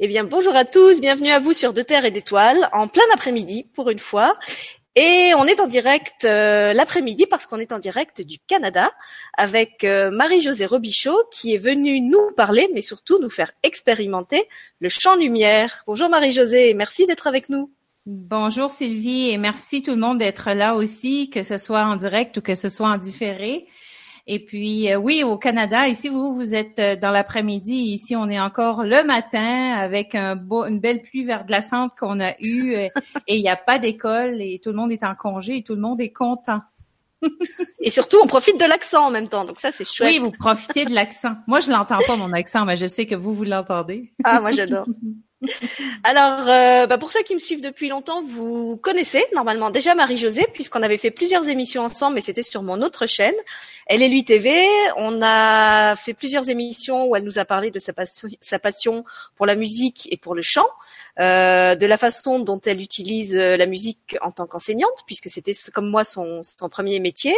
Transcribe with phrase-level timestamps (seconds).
[0.00, 3.04] Eh bien, bonjour à tous, bienvenue à vous sur De Terre et d'Étoiles, en plein
[3.12, 4.38] après-midi pour une fois.
[4.96, 8.90] Et on est en direct euh, l'après-midi parce qu'on est en direct du Canada
[9.36, 14.48] avec euh, Marie-Josée Robichaud qui est venue nous parler, mais surtout nous faire expérimenter
[14.80, 15.82] le champ lumière.
[15.86, 17.70] Bonjour Marie-Josée, merci d'être avec nous.
[18.04, 22.36] Bonjour Sylvie et merci tout le monde d'être là aussi, que ce soit en direct
[22.38, 23.66] ou que ce soit en différé.
[24.26, 28.28] Et puis euh, oui, au Canada, ici vous vous êtes euh, dans l'après-midi, ici on
[28.28, 32.88] est encore le matin avec un beau, une belle pluie verglaçante qu'on a eue euh,
[33.26, 35.74] et il n'y a pas d'école et tout le monde est en congé et tout
[35.74, 36.60] le monde est content.
[37.80, 40.10] et surtout, on profite de l'accent en même temps, donc ça c'est chouette.
[40.10, 41.34] Oui, vous profitez de l'accent.
[41.46, 44.12] Moi, je l'entends pas mon accent, mais je sais que vous vous l'entendez.
[44.24, 44.86] Ah, moi j'adore.
[46.04, 50.46] Alors, euh, bah pour ceux qui me suivent depuis longtemps, vous connaissez normalement déjà Marie-Josée,
[50.52, 53.34] puisqu'on avait fait plusieurs émissions ensemble, mais c'était sur mon autre chaîne.
[53.86, 54.64] Elle est lui TV.
[54.96, 57.92] On a fait plusieurs émissions où elle nous a parlé de sa,
[58.58, 59.04] passion,
[59.36, 60.66] pour la musique et pour le chant,
[61.20, 65.52] euh, de la façon dont elle utilise euh, la musique en tant qu'enseignante, puisque c'était
[65.74, 67.34] comme moi son, son, premier métier.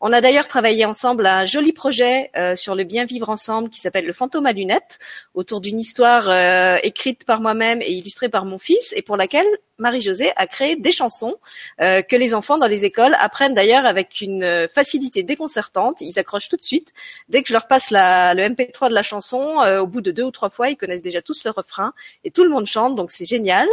[0.00, 3.70] On a d'ailleurs travaillé ensemble à un joli projet euh, sur le bien vivre ensemble
[3.70, 4.98] qui s'appelle Le fantôme à lunettes,
[5.34, 9.46] autour d'une histoire euh, écrite par moi-même et illustrée par mon fils, et pour laquelle
[9.78, 11.36] Marie-Josée a créé des chansons
[11.80, 16.00] euh, que les enfants dans les écoles apprennent d'ailleurs avec une euh, facilité déconcertante.
[16.00, 16.92] Ils accrochent tout de suite.
[17.28, 20.22] Dès que je leur passe le MP3 de la chanson, euh, au bout de deux
[20.22, 21.92] ou trois fois, ils connaissent déjà tous le refrain
[22.24, 23.68] et tout le monde chante, donc c'est génial.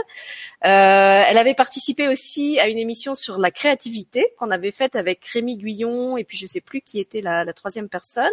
[0.61, 5.57] Elle avait participé aussi à une émission sur la créativité qu'on avait faite avec Rémi
[5.57, 8.25] Guyon et puis je sais plus qui était la, la troisième personne.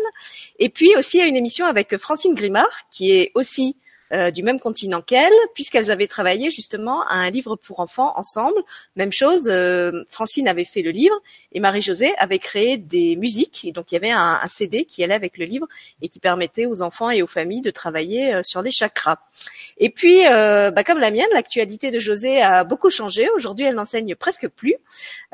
[0.58, 3.76] Et puis aussi à une émission avec Francine Grimard, qui est aussi
[4.12, 8.60] euh, du même continent qu'elle, puisqu'elles avaient travaillé justement à un livre pour enfants ensemble.
[8.96, 11.16] Même chose, euh, Francine avait fait le livre
[11.52, 13.64] et Marie-Josée avait créé des musiques.
[13.64, 15.66] Et donc il y avait un, un, CD qui allait avec le livre
[16.02, 19.18] et qui permettait aux enfants et aux familles de travailler euh, sur les chakras.
[19.78, 23.28] Et puis, euh, bah, comme la mienne, l'actualité de Josée a beaucoup changé.
[23.36, 24.74] Aujourd'hui, elle n'enseigne presque plus.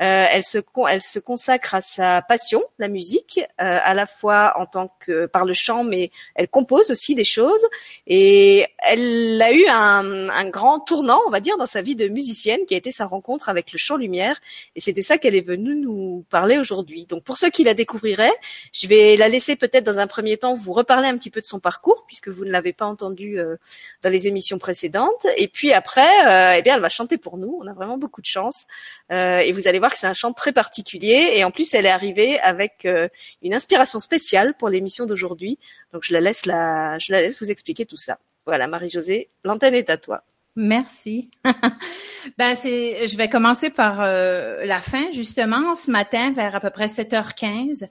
[0.01, 0.59] Euh, elle, se,
[0.89, 5.45] elle se consacre à sa passion, la musique, à la fois en tant que par
[5.45, 7.65] le chant, mais elle compose aussi des choses.
[8.07, 12.07] Et elle a eu un, un, grand tournant, on va dire, dans sa vie de
[12.07, 14.39] musicienne, qui a été sa rencontre avec le chant lumière.
[14.75, 17.05] Et c'est de ça qu'elle est venue nous parler aujourd'hui.
[17.05, 18.33] Donc pour ceux qui la découvriraient,
[18.73, 21.45] je vais la laisser peut-être dans un premier temps vous reparler un petit peu de
[21.45, 23.55] son parcours, puisque vous ne l'avez pas entendu euh,
[24.03, 25.25] dans les émissions précédentes.
[25.37, 27.57] Et puis après, euh, eh bien, elle va chanter pour nous.
[27.61, 28.65] On a vraiment beaucoup de chance.
[29.11, 31.33] Euh, et vous allez voir que c'est un chant très particulier.
[31.35, 33.07] Et en plus, elle est arrivée avec euh,
[33.41, 35.59] une inspiration spéciale pour l'émission d'aujourd'hui.
[35.93, 38.17] Donc je la laisse la, je la laisse vous expliquer tout ça.
[38.45, 40.23] Voilà, Marie-Josée, l'antenne est à toi.
[40.55, 41.31] Merci.
[42.37, 45.75] ben c'est, je vais commencer par euh, la fin justement.
[45.75, 47.89] Ce matin, vers à peu près 7h15,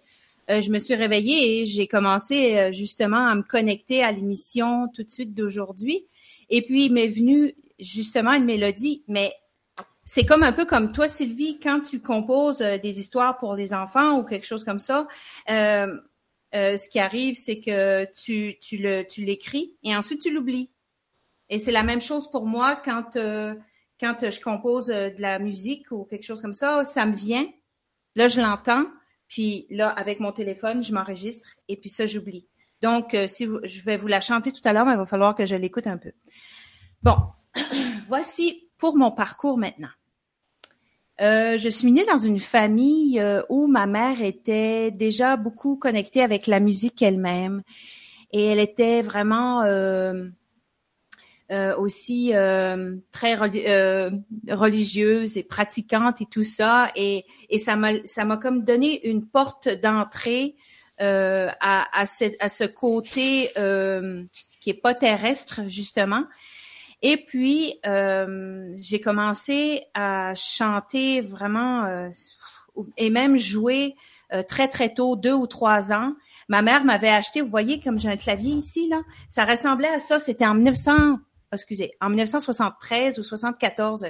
[0.51, 4.89] euh, je me suis réveillée et j'ai commencé euh, justement à me connecter à l'émission
[4.95, 6.07] tout de suite d'aujourd'hui.
[6.49, 9.33] Et puis il m'est venu justement une mélodie, mais
[10.05, 14.19] c'est comme un peu comme toi, Sylvie, quand tu composes des histoires pour les enfants
[14.19, 15.09] ou quelque chose comme ça.
[16.55, 20.71] Euh, ce qui arrive, c'est que tu, tu le, tu l'écris et ensuite tu l'oublies.
[21.49, 23.55] Et c'est la même chose pour moi quand, euh,
[24.01, 27.47] quand je compose euh, de la musique ou quelque chose comme ça, ça me vient.
[28.15, 28.87] Là, je l'entends.
[29.27, 32.47] Puis là, avec mon téléphone, je m'enregistre et puis ça, j'oublie.
[32.83, 35.35] Donc, si vous, je vais vous la chanter tout à l'heure, mais il va falloir
[35.35, 36.13] que je l'écoute un peu.
[37.03, 37.17] Bon,
[38.09, 39.89] voici pour mon parcours maintenant.
[41.21, 46.23] Euh, je suis née dans une famille euh, où ma mère était déjà beaucoup connectée
[46.23, 47.63] avec la musique elle-même.
[48.33, 50.31] Et elle était vraiment euh,
[51.79, 52.33] aussi
[53.13, 56.91] très religieuse et pratiquante et tout ça.
[56.97, 60.57] Et, et ça m'a comme donné une porte d'entrée
[60.99, 63.51] à, à, ce, à ce côté
[64.59, 66.25] qui est pas terrestre justement
[67.07, 72.09] et puis, euh, j'ai commencé à chanter vraiment euh,
[72.97, 73.95] et même jouer
[74.33, 76.15] euh, très, très tôt, deux ou trois ans.
[76.49, 80.01] Ma mère m'avait acheté, vous voyez, comme j'ai un clavier ici, là, ça ressemblait à
[80.01, 80.19] ça.
[80.19, 81.19] C'était en 1900,
[81.53, 84.07] excusez, en 1973 ou 74.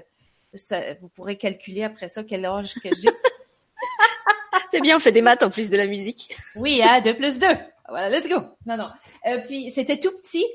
[0.55, 3.09] Ça, vous pourrez calculer après ça quel âge que j'ai.
[4.71, 6.37] C'est bien, on fait des maths en plus de la musique.
[6.55, 7.57] Oui, hein, deux plus deux.
[7.89, 8.37] Voilà, let's go.
[8.67, 8.89] Non, non.
[9.27, 10.47] Euh, puis c'était tout petit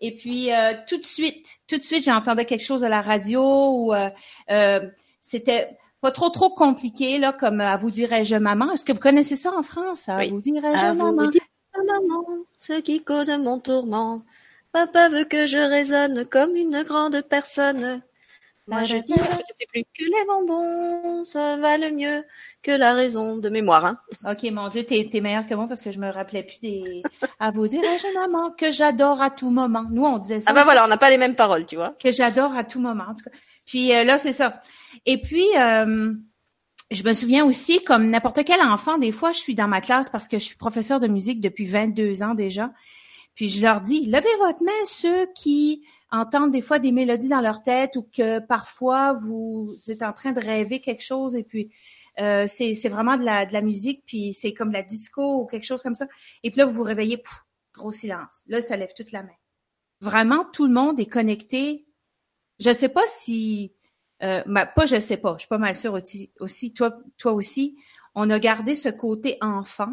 [0.00, 3.42] et puis euh, tout de suite, tout de suite, j'entendais quelque chose à la radio
[3.42, 4.10] ou euh,
[4.50, 4.80] euh,
[5.20, 8.72] c'était pas trop trop compliqué là, comme à vous dirais-je maman.
[8.72, 11.24] Est-ce que vous connaissez ça en France À vous dirais-je maman.
[11.24, 12.24] Vous maman,
[12.56, 14.22] ce qui cause mon tourment.
[14.72, 18.02] Papa veut que je raisonne comme une grande personne.
[18.68, 22.24] Moi je dis, je sais plus que les bonbons, ça va le mieux
[22.62, 23.84] que la raison de mémoire.
[23.84, 23.98] Hein.
[24.28, 27.02] Ok, mon Dieu, t'es es meilleur que moi parce que je me rappelais plus des.
[27.38, 29.84] À vous dire, jeune maman, que j'adore à tout moment.
[29.90, 30.50] Nous, on disait ça.
[30.50, 31.94] Ah bah voilà, on n'a pas les mêmes paroles, tu vois.
[32.02, 33.04] Que j'adore à tout moment.
[33.08, 33.36] En tout cas.
[33.66, 34.60] Puis euh, là, c'est ça.
[35.04, 36.12] Et puis, euh,
[36.90, 40.08] je me souviens aussi, comme n'importe quel enfant, des fois, je suis dans ma classe
[40.08, 42.72] parce que je suis professeur de musique depuis 22 ans déjà.
[43.34, 47.40] Puis je leur dis, levez votre main ceux qui entendent des fois des mélodies dans
[47.40, 51.70] leur tête ou que parfois vous êtes en train de rêver quelque chose et puis
[52.20, 55.66] euh, c'est, vraiment de la, de la musique, puis c'est comme la disco ou quelque
[55.66, 56.06] chose comme ça.
[56.42, 57.44] Et puis là, vous vous réveillez, pouf,
[57.74, 58.42] gros silence.
[58.46, 59.36] Là, ça lève toute la main.
[60.00, 61.86] Vraiment, tout le monde est connecté.
[62.58, 63.74] Je sais pas si...
[64.22, 64.42] Euh,
[64.74, 67.76] pas je sais pas, je suis pas mal sûre aussi, aussi toi, toi aussi,
[68.14, 69.92] on a gardé ce côté enfant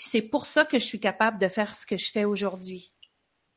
[0.00, 2.94] puis c'est pour ça que je suis capable de faire ce que je fais aujourd'hui.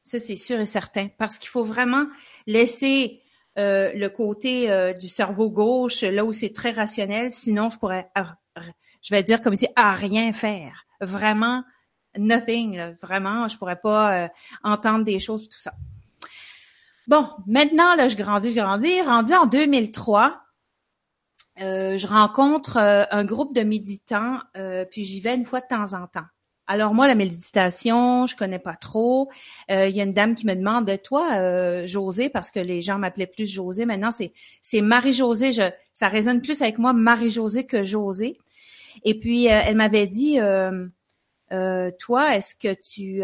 [0.03, 1.07] Ça, c'est sûr et certain.
[1.17, 2.05] Parce qu'il faut vraiment
[2.45, 3.21] laisser
[3.57, 7.31] euh, le côté euh, du cerveau gauche là où c'est très rationnel.
[7.31, 8.11] Sinon, je pourrais,
[9.01, 10.85] je vais dire comme si, à rien faire.
[11.01, 11.63] Vraiment,
[12.17, 12.95] nothing.
[13.01, 14.27] Vraiment, je pourrais pas euh,
[14.63, 15.73] entendre des choses tout ça.
[17.07, 19.01] Bon, maintenant, là, je grandis, je grandis.
[19.01, 20.43] Rendu en 2003,
[21.61, 25.67] euh, je rencontre euh, un groupe de méditants, euh, puis j'y vais une fois de
[25.67, 26.25] temps en temps.
[26.65, 29.29] Alors moi, la méditation, je connais pas trop.
[29.69, 32.97] Il y a une dame qui me demande de toi, José, parce que les gens
[32.97, 33.85] m'appelaient plus José.
[33.85, 34.31] Maintenant, c'est
[34.61, 35.51] c'est Marie-Josée.
[35.51, 38.37] Je, ça résonne plus avec moi Marie-Josée que José.
[39.03, 40.39] Et puis elle m'avait dit,
[41.99, 43.23] toi, est-ce que tu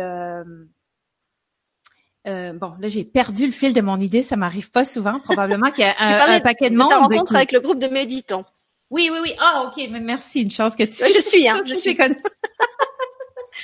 [2.28, 4.22] euh, bon, là, j'ai perdu le fil de mon idée.
[4.22, 5.20] Ça m'arrive pas souvent.
[5.20, 6.90] Probablement qu'il y a un, paquet de monde.
[6.90, 8.46] Ta rencontre avec le groupe de méditants.
[8.90, 9.34] Oui, oui, oui.
[9.40, 9.88] Ah, ok.
[9.92, 10.42] Mais merci.
[10.42, 11.12] Une chance que tu.
[11.14, 11.62] je suis, hein.
[11.66, 11.98] Je suis.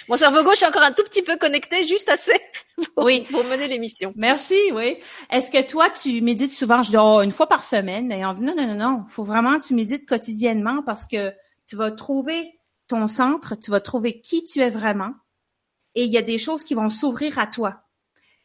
[0.07, 2.39] Mon cerveau gauche est encore un tout petit peu connecté, juste assez
[2.95, 3.25] pour, oui.
[3.31, 4.13] pour mener l'émission.
[4.15, 4.97] Merci, oui.
[5.31, 6.83] Est-ce que toi, tu médites souvent?
[6.83, 8.11] Je dis, oh, une fois par semaine.
[8.11, 9.05] Et on dit, non, non, non, non.
[9.07, 11.33] Faut vraiment que tu médites quotidiennement parce que
[11.67, 15.11] tu vas trouver ton centre, tu vas trouver qui tu es vraiment.
[15.95, 17.81] Et il y a des choses qui vont s'ouvrir à toi.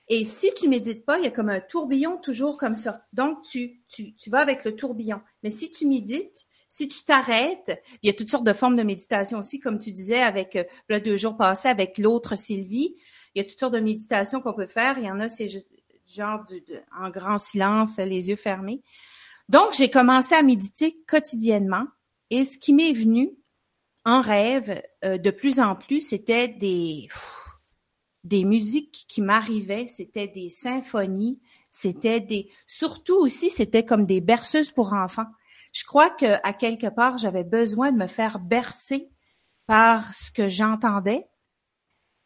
[0.08, 3.06] Et si tu médites pas, il y a comme un tourbillon toujours comme ça.
[3.12, 5.20] Donc, tu, tu, tu vas avec le tourbillon.
[5.42, 8.84] Mais si tu médites, si tu t'arrêtes, il y a toutes sortes de formes de
[8.84, 12.94] méditation aussi, comme tu disais avec euh, le deux jours passés avec l'autre Sylvie.
[13.34, 14.96] Il y a toutes sortes de méditations qu'on peut faire.
[14.96, 15.49] Il y en a, c'est
[16.06, 16.44] genre
[16.96, 18.82] en grand silence, les yeux fermés.
[19.49, 21.87] Donc, j'ai commencé à méditer quotidiennement.
[22.31, 23.32] Et ce qui m'est venu
[24.05, 27.08] en rêve euh, de plus en plus, c'était des
[28.22, 31.40] des musiques qui m'arrivaient, c'était des symphonies,
[31.70, 35.26] c'était des surtout aussi c'était comme des berceuses pour enfants.
[35.72, 39.11] Je crois que à quelque part j'avais besoin de me faire bercer
[39.67, 41.26] par ce que j'entendais.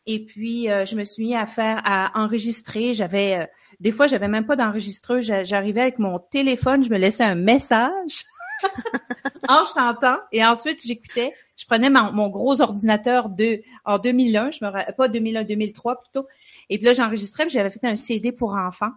[0.06, 3.46] Et puis euh, je me suis mis à faire à enregistrer, j'avais euh,
[3.80, 8.24] des fois j'avais même pas d'enregistreuse, j'arrivais avec mon téléphone, je me laissais un message
[9.48, 14.92] en chantant et ensuite j'écoutais je prenais mon, gros ordinateur de en 2001, je me
[14.92, 16.26] pas 2001, 2003 plutôt.
[16.68, 18.90] Et puis là, j'enregistrais, j'avais fait un CD pour enfants.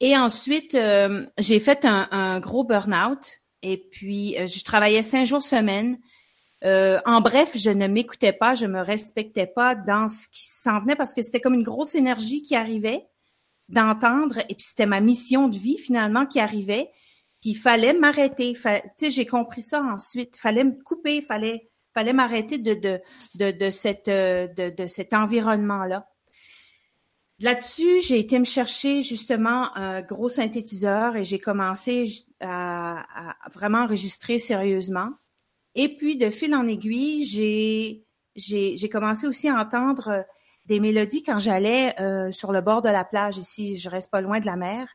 [0.00, 3.40] Et ensuite, euh, j'ai fait un, gros burn-out.
[3.62, 5.98] Et puis, euh, je travaillais cinq jours semaine.
[6.64, 10.80] Euh, en bref, je ne m'écoutais pas, je me respectais pas dans ce qui s'en
[10.80, 13.06] venait parce que c'était comme une grosse énergie qui arrivait
[13.68, 14.38] d'entendre.
[14.48, 16.90] Et puis, c'était ma mission de vie finalement qui arrivait.
[17.40, 18.52] Puis il fallait m'arrêter.
[18.54, 18.60] Tu
[18.96, 20.36] sais, j'ai compris ça ensuite.
[20.36, 23.00] Il fallait me couper, il fallait, fallait m'arrêter de, de,
[23.34, 26.06] de, de, cette, de, de cet environnement-là.
[27.38, 33.80] Là-dessus, j'ai été me chercher justement un gros synthétiseur et j'ai commencé à, à, vraiment
[33.80, 35.10] enregistrer sérieusement.
[35.74, 37.24] Et puis, de fil en aiguille,
[38.34, 40.24] j'ai, commencé aussi à entendre
[40.64, 43.76] des mélodies quand j'allais euh, sur le bord de la plage ici.
[43.76, 44.88] Je reste pas loin de la mer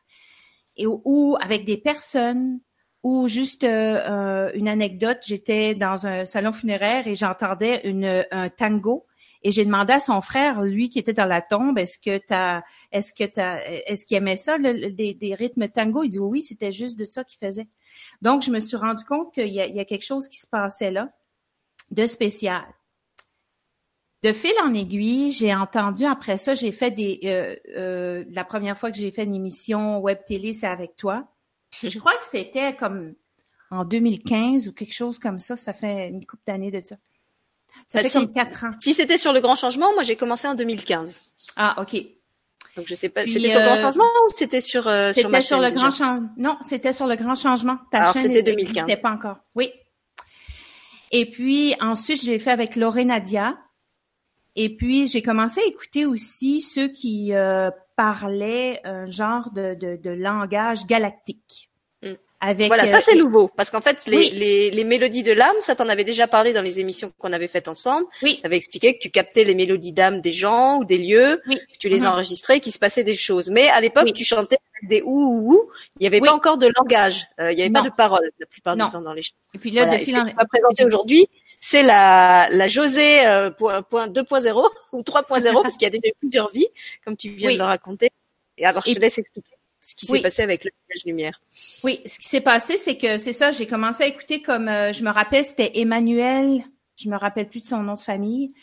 [0.76, 2.60] et ou avec des personnes
[3.04, 4.00] ou juste euh,
[4.48, 9.06] euh, une anecdote, j'étais dans un salon funéraire et j'entendais une un tango
[9.44, 12.62] et j'ai demandé à son frère, lui qui était dans la tombe, est-ce que t'as,
[12.92, 16.04] est-ce que t'as, est-ce qu'il aimait ça, des, des, rythmes tango?
[16.04, 17.68] Il dit oui, c'était juste de ça qu'il faisait.
[18.20, 20.90] Donc je me suis rendu compte qu'il y, y a, quelque chose qui se passait
[20.90, 21.12] là
[21.90, 22.62] de spécial.
[24.22, 27.18] De fil en aiguille, j'ai entendu après ça, j'ai fait des.
[27.24, 31.26] Euh, euh, la première fois que j'ai fait une émission web télé, c'est avec toi.
[31.82, 33.14] Je crois que c'était comme
[33.70, 35.56] en 2015 ou quelque chose comme ça.
[35.56, 36.96] Ça fait une couple d'années de ça.
[37.92, 38.70] Ça bah, fait comme quatre ans.
[38.80, 41.20] Si c'était sur le grand changement, moi j'ai commencé en 2015.
[41.56, 42.02] Ah ok.
[42.74, 45.28] Donc je sais pas, c'était sur le grand euh, changement ou c'était sur euh, sur
[45.28, 46.30] ma sur le grand changement.
[46.38, 47.76] Non, c'était sur le grand changement.
[47.90, 48.86] Ta Alors c'était 2015.
[48.88, 49.36] C'était pas encore.
[49.54, 49.70] Oui.
[51.10, 53.58] Et puis ensuite j'ai fait avec Loré Nadia.
[54.54, 59.96] Et puis, j'ai commencé à écouter aussi ceux qui euh, parlaient un genre de, de,
[59.96, 61.71] de langage galactique.
[62.44, 65.76] Avec, voilà, ça c'est nouveau parce qu'en fait les, les, les, mélodies de l'âme, ça
[65.76, 68.04] t'en avait déjà parlé dans les émissions qu'on avait faites ensemble.
[68.20, 68.38] Oui.
[68.40, 71.60] Tu avais expliqué que tu captais les mélodies d'âme des gens ou des lieux, oui.
[71.72, 72.08] que tu les mm-hmm.
[72.08, 73.48] enregistrais, qu'il se passait des choses.
[73.48, 75.70] Mais à l'époque, tu chantais des ou ou ou.
[76.00, 78.46] Il n'y avait pas encore de langage, euh, il n'y avait pas de parole la
[78.46, 79.22] plupart du temps dans les.
[79.54, 80.00] Et puis là, voilà.
[80.00, 81.28] de ce que tu vas présenter aujourd'hui,
[81.60, 86.14] c'est la, la José euh, point, 2.0 ou 3.0 parce qu'il y a déjà eu
[86.18, 86.66] plusieurs vies,
[87.04, 88.10] comme tu viens de le raconter.
[88.58, 89.51] Et alors, je te laisse expliquer
[89.82, 91.40] ce qui s'est passé avec le village lumière.
[91.82, 94.92] Oui, ce qui s'est passé, c'est que c'est ça, j'ai commencé à écouter comme, euh,
[94.92, 96.64] je me rappelle, c'était Emmanuel,
[96.96, 98.54] je me rappelle plus de son nom de famille.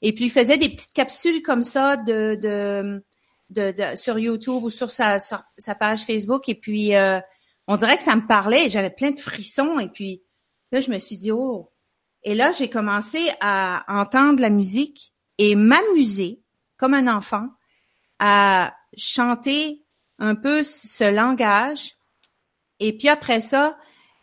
[0.00, 3.02] Et puis, il faisait des petites capsules comme ça de, de,
[3.50, 6.48] de, sur YouTube ou sur sa, sa page Facebook.
[6.48, 7.20] Et puis, euh,
[7.68, 8.68] on dirait que ça me parlait.
[8.70, 9.78] J'avais plein de frissons.
[9.78, 10.22] Et puis,
[10.72, 11.70] là, je me suis dit, oh,
[12.24, 16.40] et là, j'ai commencé à entendre la musique et m'amuser
[16.76, 17.48] comme un enfant
[18.18, 19.82] à chanter
[20.22, 21.96] un peu ce langage.
[22.78, 23.76] Et puis après ça,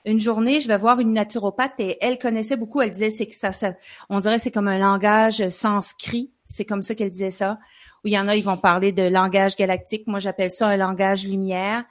[0.06, 2.82] une journée, je vais voir une naturopathe et elle connaissait beaucoup.
[2.82, 3.52] Elle disait c'est que ça,
[4.10, 6.32] on dirait c'est comme un langage sanskrit.
[6.46, 7.60] C'est comme ça qu'elle disait ça.
[8.04, 10.08] Où il y en a, ils vont parler de langage galactique.
[10.08, 11.84] Moi, j'appelle ça un langage lumière.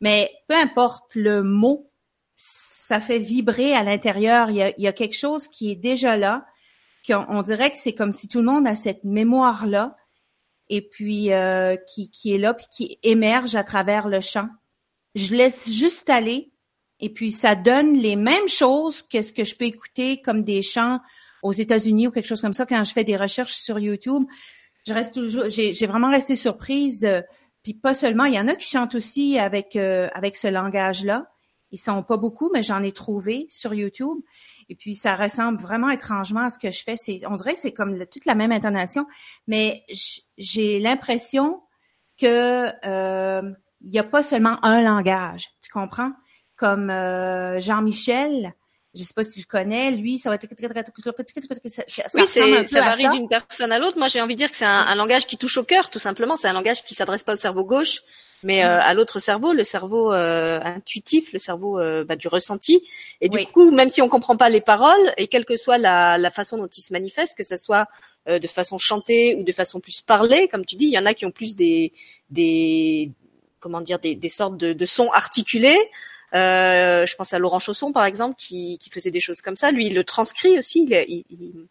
[0.00, 1.88] Mais peu importe le mot,
[2.34, 4.50] ça fait vibrer à l'intérieur.
[4.50, 6.44] Il y a, quelque chose qui est déjà là.
[7.10, 9.94] On, on dirait que c'est comme si tout le monde a cette mémoire là,
[10.68, 14.48] et puis euh, qui, qui est là, puis qui émerge à travers le chant.
[15.14, 16.52] Je laisse juste aller,
[17.00, 20.62] et puis ça donne les mêmes choses que ce que je peux écouter comme des
[20.62, 21.00] chants
[21.42, 24.24] aux États-Unis ou quelque chose comme ça quand je fais des recherches sur YouTube.
[24.86, 27.04] Je reste toujours, j'ai vraiment resté surprise.
[27.04, 27.20] Euh,
[27.62, 31.26] puis pas seulement, il y en a qui chantent aussi avec euh, avec ce langage-là.
[31.70, 34.18] Ils sont pas beaucoup, mais j'en ai trouvé sur YouTube.
[34.68, 36.96] Et puis ça ressemble vraiment étrangement à ce que je fais.
[36.96, 39.06] C'est, on dirait que c'est comme toute la même intonation,
[39.46, 39.84] mais
[40.38, 41.62] j'ai l'impression
[42.20, 45.48] que euh, il n'y a pas seulement un langage.
[45.62, 46.12] Tu comprends?
[46.56, 48.54] Comme euh, Jean-Michel,
[48.94, 50.44] je sais pas si tu le connais, lui, ça va être
[52.14, 53.98] oui, c'est ça varie d'une personne à l'autre.
[53.98, 55.98] Moi, j'ai envie de dire que c'est un, un, langage qui touche au cœur, tout
[55.98, 56.36] simplement.
[56.36, 58.02] C'est un langage qui s'adresse pas au cerveau gauche,
[58.42, 62.82] mais euh, à l'autre cerveau, le cerveau euh, intuitif, le cerveau euh, bah, du ressenti.
[63.20, 66.18] Et du coup, même si on comprend pas les paroles, et quelle que soit la,
[66.18, 67.86] la façon dont il se manifeste, que ce soit
[68.28, 71.14] de façon chantée ou de façon plus parlée, comme tu dis, il y en a
[71.14, 71.92] qui ont plus des,
[72.30, 73.10] des
[73.58, 75.78] comment dire, des, des sortes de, de sons articulés.
[76.34, 79.70] Euh, je pense à Laurent Chausson, par exemple, qui, qui, faisait des choses comme ça.
[79.70, 80.86] Lui, il le transcrit aussi.
[80.88, 81.66] Il, il,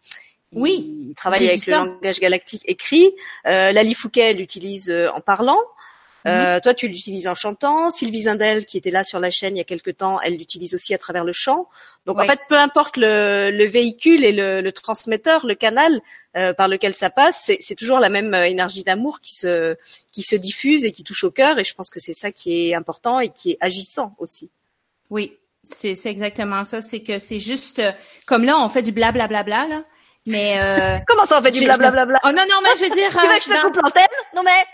[0.54, 3.12] oui, il travaille avec le langage galactique écrit.
[3.48, 5.60] Euh, Lali Fouquet l'utilise en parlant.
[6.28, 6.62] Euh, mhm.
[6.62, 7.90] toi, tu l'utilises en chantant.
[7.90, 10.74] Sylvie Zindel, qui était là sur la chaîne il y a quelque temps, elle l'utilise
[10.74, 11.68] aussi à travers le chant.
[12.06, 16.02] Donc, en fait, peu importe le, le véhicule et le, le, transmetteur, le canal
[16.36, 19.76] euh, par lequel ça passe, c'est toujours la même euh, énergie d'amour qui se,
[20.12, 21.60] qui se diffuse et qui touche au cœur.
[21.60, 24.50] Et je pense que c'est ça qui est important et qui est agissant aussi.
[25.10, 26.82] Oui, c'est exactement ça.
[26.82, 27.92] C'est que c'est juste euh,
[28.26, 29.84] comme là, on fait du blablabla bla, bla, bla, là.
[30.26, 32.20] Mais euh, comment ça on fait du blablabla?
[32.24, 33.10] Oh non non mais je veux dire.
[33.12, 34.04] tu veux que je te coupe l'antenne?
[34.36, 34.66] Non mais.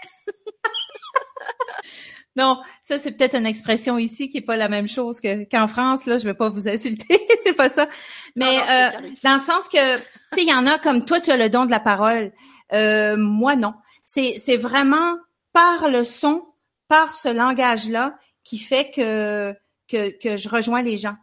[2.36, 5.68] non, ça c'est peut-être une expression ici qui est pas la même chose que qu'en
[5.68, 6.06] France.
[6.06, 7.88] Là, je vais pas vous insulter, c'est pas ça.
[8.36, 8.90] Mais euh,
[9.24, 11.50] dans le sens que, tu sais, il y en a comme toi, tu as le
[11.50, 12.32] don de la parole.
[12.74, 13.74] Euh, moi, non.
[14.06, 15.18] C'est c'est vraiment
[15.54, 16.46] par le son,
[16.88, 19.54] par ce langage-là, qui fait que
[19.88, 21.16] que que je rejoins les gens.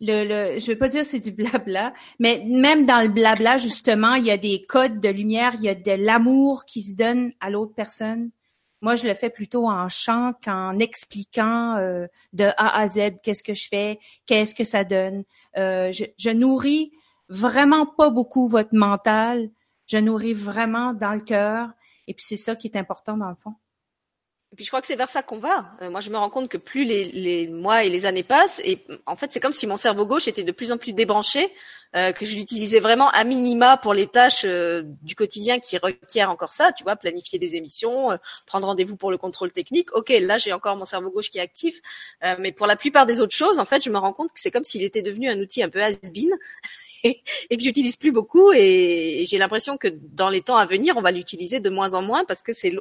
[0.00, 4.14] Le, le, je veux pas dire c'est du blabla, mais même dans le blabla, justement,
[4.14, 7.32] il y a des codes de lumière, il y a de l'amour qui se donne
[7.40, 8.30] à l'autre personne.
[8.80, 13.42] Moi, je le fais plutôt en chant qu'en expliquant euh, de A à Z qu'est-ce
[13.42, 15.24] que je fais, qu'est-ce que ça donne.
[15.56, 16.92] Euh, je, je, nourris
[17.28, 19.50] vraiment pas beaucoup votre mental.
[19.86, 21.70] Je nourris vraiment dans le cœur.
[22.06, 23.54] Et puis c'est ça qui est important dans le fond.
[24.54, 25.72] Et puis je crois que c'est vers ça qu'on va.
[25.82, 28.62] Euh, moi, je me rends compte que plus les, les, mois et les années passent,
[28.64, 31.50] et en fait, c'est comme si mon cerveau gauche était de plus en plus débranché,
[31.96, 36.30] euh, que je l'utilisais vraiment à minima pour les tâches euh, du quotidien qui requièrent
[36.30, 36.72] encore ça.
[36.72, 39.94] Tu vois, planifier des émissions, euh, prendre rendez-vous pour le contrôle technique.
[39.94, 41.80] Ok, là, j'ai encore mon cerveau gauche qui est actif,
[42.38, 44.50] mais pour la plupart des autres choses, en fait, je me rends compte que c'est
[44.50, 46.30] comme s'il était devenu un outil un peu has-been.
[47.06, 47.20] Et,
[47.50, 51.10] que j'utilise plus beaucoup et, j'ai l'impression que dans les temps à venir, on va
[51.10, 52.74] l'utiliser de moins en moins parce que c'est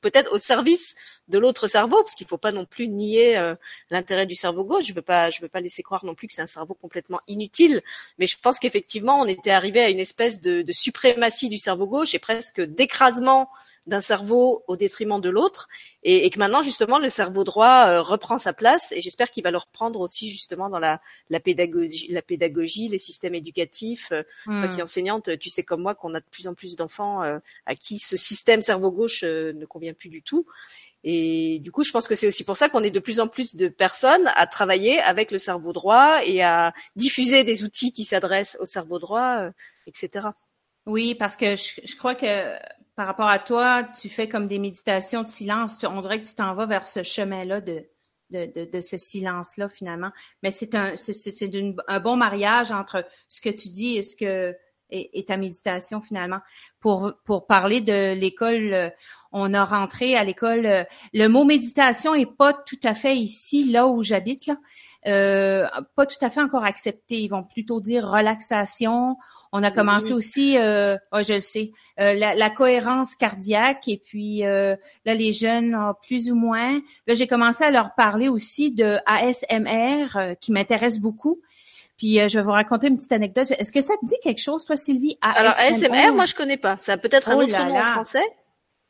[0.00, 0.94] peut-être au service
[1.30, 3.54] de l'autre cerveau, parce qu'il faut pas non plus nier euh,
[3.90, 4.84] l'intérêt du cerveau gauche.
[4.86, 7.20] Je veux pas, je veux pas laisser croire non plus que c'est un cerveau complètement
[7.28, 7.82] inutile,
[8.18, 11.86] mais je pense qu'effectivement, on était arrivé à une espèce de, de suprématie du cerveau
[11.86, 13.48] gauche et presque d'écrasement
[13.86, 15.68] d'un cerveau au détriment de l'autre,
[16.02, 19.42] et, et, que maintenant justement le cerveau droit euh, reprend sa place, et j'espère qu'il
[19.42, 24.12] va le reprendre aussi justement dans la, la pédagogie, la pédagogie, les systèmes éducatifs.
[24.12, 24.82] Euh, Toi qui es hmm.
[24.82, 27.98] enseignante, tu sais comme moi qu'on a de plus en plus d'enfants euh, à qui
[27.98, 30.46] ce système cerveau gauche euh, ne convient plus du tout.
[31.02, 33.26] Et du coup, je pense que c'est aussi pour ça qu'on est de plus en
[33.26, 38.04] plus de personnes à travailler avec le cerveau droit et à diffuser des outils qui
[38.04, 39.48] s'adressent au cerveau droit,
[39.86, 40.28] etc.
[40.86, 42.54] Oui, parce que je, je crois que
[43.00, 45.82] par rapport à toi, tu fais comme des méditations de silence.
[45.84, 47.86] on dirait que tu t'en vas vers ce chemin-là de,
[48.30, 50.10] de, de, ce silence-là, finalement.
[50.42, 51.50] Mais c'est un, c'est,
[51.88, 54.54] un bon mariage entre ce que tu dis et ce que
[54.90, 56.40] et, ta méditation, finalement.
[56.78, 58.90] Pour, pour parler de l'école, euh,
[59.32, 60.66] on a rentré à l'école.
[60.66, 64.56] Euh, le mot méditation est pas tout à fait ici, là où j'habite, là.
[65.06, 67.20] Euh, pas tout à fait encore accepté.
[67.20, 69.16] Ils vont plutôt dire relaxation.
[69.52, 73.88] On a commencé aussi, euh, je le sais, euh, la, cohérence cardiaque.
[73.88, 76.78] Et puis euh, là, les jeunes, plus ou moins.
[77.06, 81.40] Là, j'ai commencé à leur parler aussi de ASMR, qui m'intéresse beaucoup.
[81.96, 83.50] Puis je vais vous raconter une petite anecdote.
[83.50, 85.18] Est-ce que ça te dit quelque chose, toi, Sylvie?
[85.20, 86.78] Alors ASMR, moi je connais pas.
[86.78, 88.24] Ça peut-être un oh autre nom en français?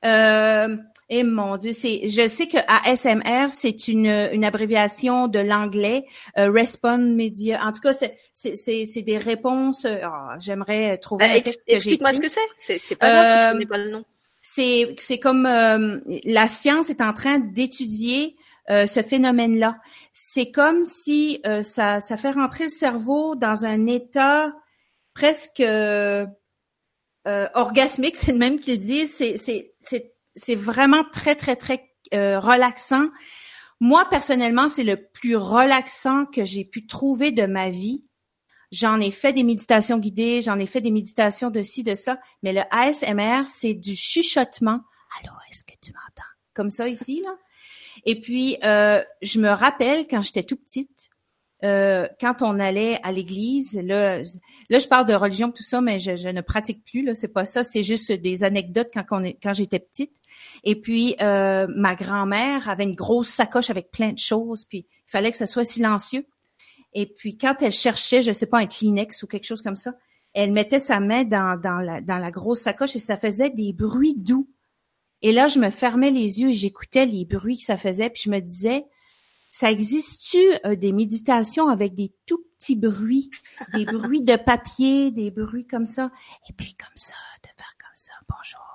[0.05, 0.77] Euh,
[1.13, 6.07] et eh, mon Dieu, c'est, je sais que ASMR, c'est une, une abréviation de l'anglais,
[6.39, 7.67] euh, Respond Media.
[7.67, 9.87] En tout cas, c'est, c'est, c'est, des réponses.
[9.87, 11.25] Euh, oh, j'aimerais trouver.
[11.25, 12.39] Euh, explique-moi ce que c'est.
[12.57, 14.05] C'est, c'est pas grave si tu pas le nom.
[14.41, 18.37] C'est, c'est comme la science est en train d'étudier
[18.69, 19.79] ce phénomène-là.
[20.13, 24.53] C'est comme si ça, ça fait rentrer le cerveau dans un état
[25.13, 25.63] presque
[27.27, 29.15] orgasmique, c'est le même qu'ils disent.
[29.15, 33.09] C'est, c'est, c'est vraiment très, très, très euh, relaxant.
[33.81, 38.09] Moi, personnellement, c'est le plus relaxant que j'ai pu trouver de ma vie.
[38.71, 42.21] J'en ai fait des méditations guidées, j'en ai fait des méditations de ci, de ça,
[42.43, 44.81] mais le ASMR, c'est du chuchotement.
[45.19, 46.29] Allô, est-ce que tu m'entends?
[46.55, 47.35] Comme ça ici, là.
[48.05, 51.10] Et puis, euh, je me rappelle quand j'étais tout petite,
[51.63, 54.19] euh, quand on allait à l'église, là,
[54.71, 57.03] là, je parle de religion tout ça, mais je, ne pratique plus.
[57.03, 57.63] Là, c'est pas ça.
[57.65, 60.13] C'est juste des anecdotes quand, j'étais petite.
[60.65, 65.11] Et puis, euh, ma grand-mère avait une grosse sacoche avec plein de choses, puis il
[65.11, 66.27] fallait que ça soit silencieux.
[66.95, 69.95] Et puis, quand elle cherchait, je sais pas, un Kleenex ou quelque chose comme ça,
[70.33, 73.73] elle mettait sa main dans, dans, la, dans la grosse sacoche et ça faisait des
[73.73, 74.49] bruits doux.
[75.23, 78.23] Et là, je me fermais les yeux et j'écoutais les bruits que ça faisait, puis
[78.25, 78.87] je me disais,
[79.51, 83.31] ça existe-tu euh, des méditations avec des tout petits bruits,
[83.75, 86.11] des bruits de papier, des bruits comme ça,
[86.49, 88.71] et puis comme ça, de faire comme ça, bonjour,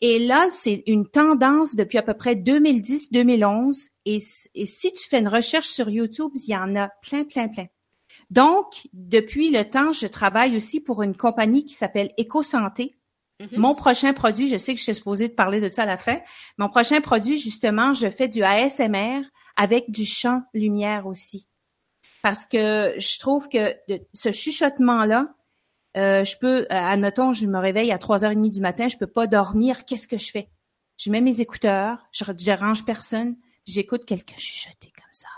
[0.00, 3.88] et là, c'est une tendance depuis à peu près 2010-2011.
[4.04, 4.18] Et,
[4.54, 7.66] et, si tu fais une recherche sur YouTube, il y en a plein, plein, plein.
[8.28, 12.94] Donc, depuis le temps, je travaille aussi pour une compagnie qui s'appelle EcoSanté.
[13.40, 13.58] Mm-hmm.
[13.58, 15.96] Mon prochain produit, je sais que je suis supposée de parler de ça à la
[15.96, 16.18] fin.
[16.58, 19.22] Mon prochain produit, justement, je fais du ASMR
[19.56, 21.46] avec du chant lumière aussi.
[22.22, 23.74] Parce que je trouve que
[24.12, 25.28] ce chuchotement-là,
[25.96, 29.26] euh, je peux, euh, admettons, je me réveille à 3h30 du matin, je peux pas
[29.26, 30.48] dormir, qu'est-ce que je fais?
[30.98, 35.28] Je mets mes écouteurs, je dérange personne, j'écoute quelqu'un chuchoter comme ça.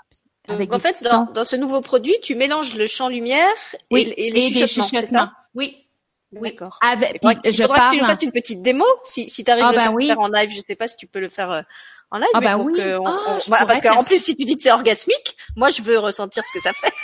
[0.49, 1.05] Avec en fait,
[1.35, 3.55] dans, ce nouveau produit, tu mélanges le champ lumière
[3.91, 5.85] et, les chuchotements, Oui.
[6.33, 6.79] D'accord.
[6.83, 9.69] Avec, il faudra que tu nous fasses une petite démo si, si tu arrives ah,
[9.69, 10.51] à le ben faire en live.
[10.51, 11.63] Je sais pas si tu peux le faire euh,
[12.11, 12.29] en live.
[12.35, 12.81] Ah bah oui.
[12.81, 16.45] Ah, bah, parce qu'en plus, si tu dis que c'est orgasmique, moi je veux ressentir
[16.45, 16.93] ce que ça fait.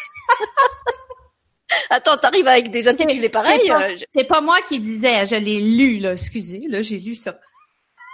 [1.90, 3.70] Attends, t'arrives avec des intitulés pareils.
[3.70, 7.38] Euh, c'est pas, moi qui disais, je l'ai lu, là, excusez, là, j'ai lu ça.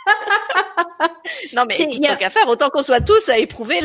[1.52, 3.80] non mais il a qu'à faire, autant qu'on soit tous à éprouver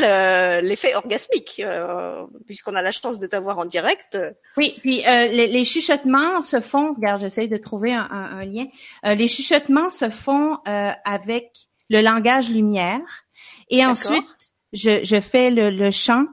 [0.62, 4.18] l'effet orgasmique, euh, puisqu'on a la chance de t'avoir en direct.
[4.58, 8.66] Oui, puis euh, les, chuchotements se font, regarde, j'essaie de trouver un, lien.
[9.04, 11.52] les chuchotements se font avec
[11.90, 13.26] le langage lumière,
[13.70, 14.26] et ensuite
[14.74, 16.26] je, je fais le, le chant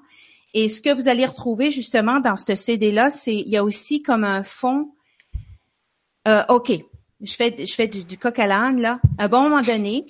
[0.54, 4.02] et ce que vous allez retrouver justement dans ce CD-là, c'est il y a aussi
[4.02, 4.92] comme un fond.
[6.28, 6.72] Euh, ok,
[7.20, 9.00] je fais je fais du, du coq à l'âne là.
[9.18, 10.04] À un bon moment donné,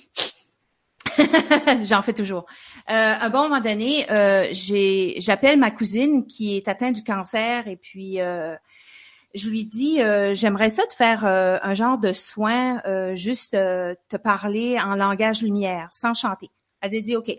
[1.83, 2.45] j'en fais toujours.
[2.89, 7.03] Euh, à un bon moment donné, euh, j'ai j'appelle ma cousine qui est atteinte du
[7.03, 8.55] cancer et puis euh,
[9.33, 12.81] je lui dis euh, j'aimerais ça te faire euh, un genre de soin,
[13.15, 16.49] juste te parler en langage lumière, sans chanter.
[16.81, 17.31] Elle a dit ok.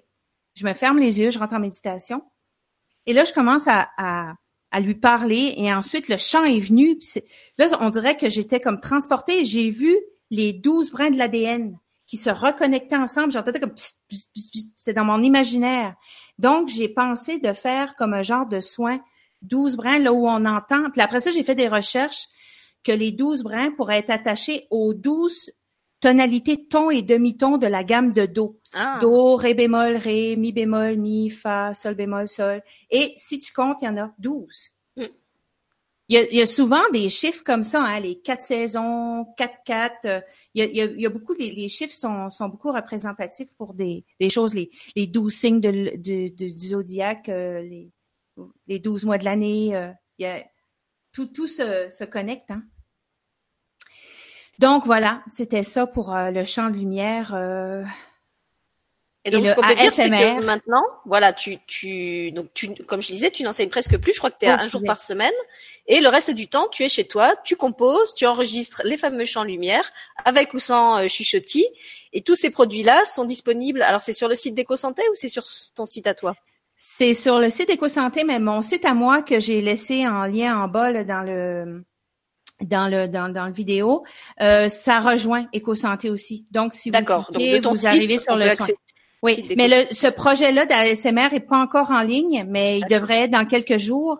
[0.54, 2.22] Je me ferme les yeux, je rentre en méditation.
[3.06, 4.34] Et là, je commence à, à,
[4.70, 6.98] à lui parler et ensuite le chant est venu.
[7.58, 9.44] là, on dirait que j'étais comme transportée.
[9.44, 9.96] J'ai vu
[10.30, 13.32] les douze brins de l'ADN qui se reconnectaient ensemble.
[13.32, 15.94] J'entendais comme c'était dans mon imaginaire.
[16.38, 19.00] Donc, j'ai pensé de faire comme un genre de soin
[19.44, 20.90] 12 brins là où on entend.
[20.90, 22.26] Puis après ça, j'ai fait des recherches
[22.82, 25.50] que les 12 brins pourraient être attachés aux 12
[26.00, 28.60] tonalités ton et demi-ton de la gamme de Do.
[28.74, 28.98] Ah.
[29.00, 32.62] Do, Ré bémol, Ré, Mi bémol, Mi, Fa, Sol bémol, Sol.
[32.90, 34.46] Et si tu comptes, il y en a 12.
[34.98, 35.02] Mm.
[36.10, 39.24] Il, y a, il y a souvent des chiffres comme ça, hein, les quatre saisons,
[39.38, 39.90] 4-4.
[40.04, 40.20] euh,
[40.52, 44.04] il, y a, il, y beaucoup, les, les chiffres sont, sont beaucoup représentatifs pour des,
[44.20, 47.90] des choses, les, les 12 signes de, l- de- de- du zodiaque, euh, les,
[48.66, 49.74] les 12 mois de l'année.
[49.76, 50.42] euh, il y a,
[51.12, 52.50] tout, tout se, se connecte.
[52.50, 52.62] Hein.
[54.58, 57.32] Donc voilà, c'était ça pour euh, le champ de lumière.
[57.34, 57.82] euh,
[59.24, 62.72] Et donc, Et ce qu'on peut dire, c'est que maintenant, voilà, tu, tu, donc tu,
[62.84, 64.12] comme je disais, tu n'enseignes presque plus.
[64.12, 65.32] Je crois que tu es Oh, à un jour par semaine.
[65.86, 69.24] Et le reste du temps, tu es chez toi, tu composes, tu enregistres les fameux
[69.24, 69.90] champs lumière
[70.24, 71.66] avec ou sans euh, chuchotis.
[72.12, 73.82] Et tous ces produits-là sont disponibles.
[73.82, 75.44] Alors, c'est sur le site d'EcoSanté ou c'est sur
[75.74, 76.36] ton site à toi?
[76.86, 80.54] C'est sur le site EcoSanté, mais mon site à moi que j'ai laissé en lien
[80.60, 81.82] en bas là, dans le
[82.60, 84.04] dans le dans, dans le vidéo,
[84.42, 86.46] euh, ça rejoint EcoSanté aussi.
[86.50, 87.00] Donc si vous.
[87.00, 88.66] Donc, cliquez, vous site, arrivez sur le soin.
[89.22, 93.30] Oui, mais le, ce projet-là d'ASMR est pas encore en ligne, mais il devrait être
[93.30, 94.18] dans quelques jours.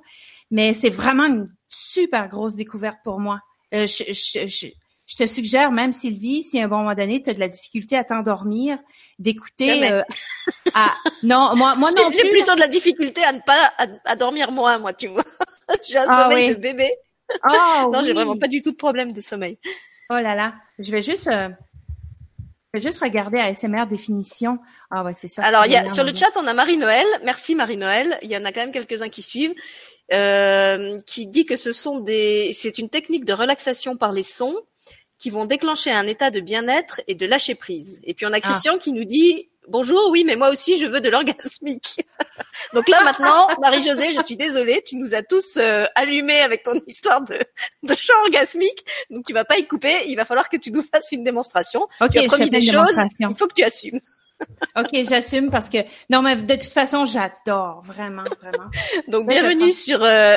[0.51, 3.41] Mais c'est vraiment une super grosse découverte pour moi.
[3.75, 4.69] Euh, je, je, je,
[5.07, 7.49] je te suggère même, Sylvie, si à un bon moment donné, tu as de la
[7.49, 8.79] difficulté à t'endormir,
[9.19, 9.93] d'écouter.
[9.93, 10.03] Euh,
[10.75, 12.31] à- non, moi, moi non J'ai j'ai plus.
[12.39, 15.25] plutôt de la difficulté à ne pas à, à dormir moins, moi, tu vois.
[15.87, 16.55] j'ai un Ah sommeil oui.
[16.57, 16.93] de bébé.
[17.43, 18.15] Ah, Non, j'ai oui.
[18.15, 19.59] vraiment pas du tout de problème de sommeil.
[20.11, 21.49] Oh là là, je vais juste, euh,
[22.73, 24.59] je vais juste regarder ASMR définition.
[24.91, 25.43] Ah ouais, c'est ça.
[25.43, 27.07] Alors, il y a, sur le chat, on a Marie-Noël.
[27.25, 28.19] Merci Marie-Noël.
[28.23, 29.55] Il y en a quand même quelques-uns qui suivent.
[30.13, 34.55] Euh, qui dit que ce sont des, c'est une technique de relaxation par les sons
[35.25, 37.99] qui vont déclencher un état de bien-être et de lâcher prise.
[38.05, 41.01] Et puis on a Christian qui nous dit bonjour, oui, mais moi aussi je veux
[41.01, 42.05] de l'orgasmique.
[42.75, 46.75] Donc là maintenant, Marie-Josée, je suis désolée, tu nous as tous euh, allumés avec ton
[46.87, 47.39] histoire de,
[47.85, 50.09] de chant orgasmique, donc tu vas pas y couper.
[50.09, 51.81] Il va falloir que tu nous fasses une démonstration.
[52.03, 54.01] Ok, tu as je promis des choses, il faut que tu assumes.
[54.77, 55.79] Ok, j'assume parce que
[56.11, 58.69] non, mais de toute façon, j'adore vraiment, vraiment.
[59.09, 60.37] Donc bienvenue sur euh,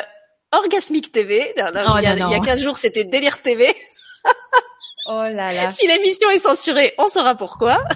[0.50, 1.52] Orgasmic TV.
[1.58, 2.42] Là, Oh, il, y a, non, il y a non.
[2.42, 3.76] 15 jours, c'était Délire TV.
[5.08, 5.70] Oh là là.
[5.70, 7.82] Si l'émission est censurée, on saura pourquoi.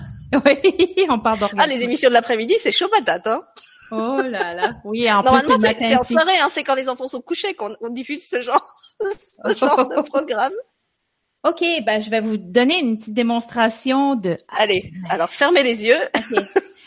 [0.47, 1.61] Oui, on parle d'orgasme.
[1.61, 3.27] Ah, les émissions de l'après-midi, c'est chaud patate.
[3.27, 3.43] Hein.
[3.91, 4.73] Oh là là.
[4.83, 7.77] Oui, en Normalement, plus, c'est en soirée, hein, c'est quand les enfants sont couchés qu'on
[7.83, 8.75] on diffuse ce genre,
[9.47, 10.55] ce genre de programme.
[11.47, 14.39] Ok, ben je vais vous donner une petite démonstration de.
[14.57, 16.01] Allez, alors fermez les yeux.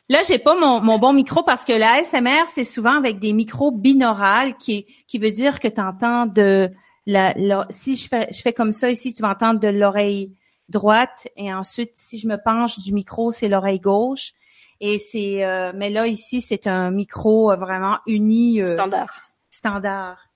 [0.09, 3.33] Là, j'ai pas mon, mon bon micro parce que la SMR, c'est souvent avec des
[3.33, 6.71] micros binaurales, qui, qui veut dire que tu entends de
[7.05, 10.35] la, la- si je fais, je fais comme ça ici, tu vas entendre de l'oreille
[10.69, 14.33] droite et ensuite, si je me penche du micro, c'est l'oreille gauche.
[14.81, 19.21] Et c'est, euh, mais là, ici, c'est un micro euh, vraiment uni, euh, Standard.
[19.49, 20.29] standard.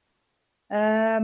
[0.71, 1.19] Euh,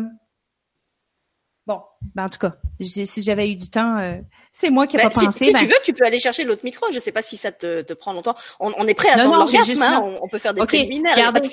[1.66, 1.82] bon,
[2.14, 4.16] ben, en tout cas, si j'avais eu du temps, euh,
[4.52, 5.46] c'est moi qui n'ai Ben, pas si pensé.
[5.46, 6.86] si ben, tu veux, tu peux aller chercher l'autre micro.
[6.92, 8.36] Je sais pas si ça te, te prend longtemps.
[8.60, 10.02] On, on est prêt à Non, attendre non, juste Hein.
[10.04, 11.16] On, on peut faire des préliminaires.
[11.16, 11.48] regardez.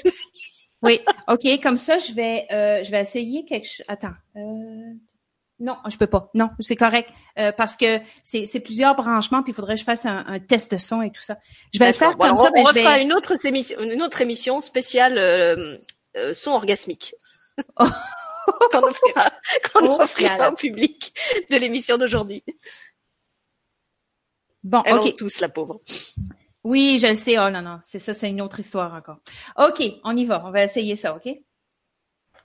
[0.83, 3.85] Oui, ok, comme ça, je vais, euh, je vais essayer quelque chose.
[3.88, 4.40] Attends, euh,
[5.62, 6.29] non, je peux pas.
[6.35, 10.05] Non, c'est correct euh, parce que c'est plusieurs branchements puis il faudrait que je fasse
[10.07, 11.38] un, un test de son et tout ça.
[11.73, 13.03] Je vais le faire comme ça, on, mais on je vais.
[13.03, 15.79] une autre émission, une autre émission spéciale euh,
[16.16, 17.14] euh, son orgasmique.
[17.79, 17.87] Oh.
[18.73, 19.31] qu'on offrira,
[19.73, 21.14] qu'on Oh, offrira au public
[21.49, 22.42] de l'émission d'aujourd'hui.
[24.64, 25.14] Bon, ok.
[25.16, 25.81] tous, la pauvre.
[26.64, 27.38] Oui, je le sais.
[27.38, 29.18] Oh non non, c'est ça, c'est une autre histoire encore.
[29.59, 30.42] Ok, on y va.
[30.46, 31.29] On va essayer ça, ok?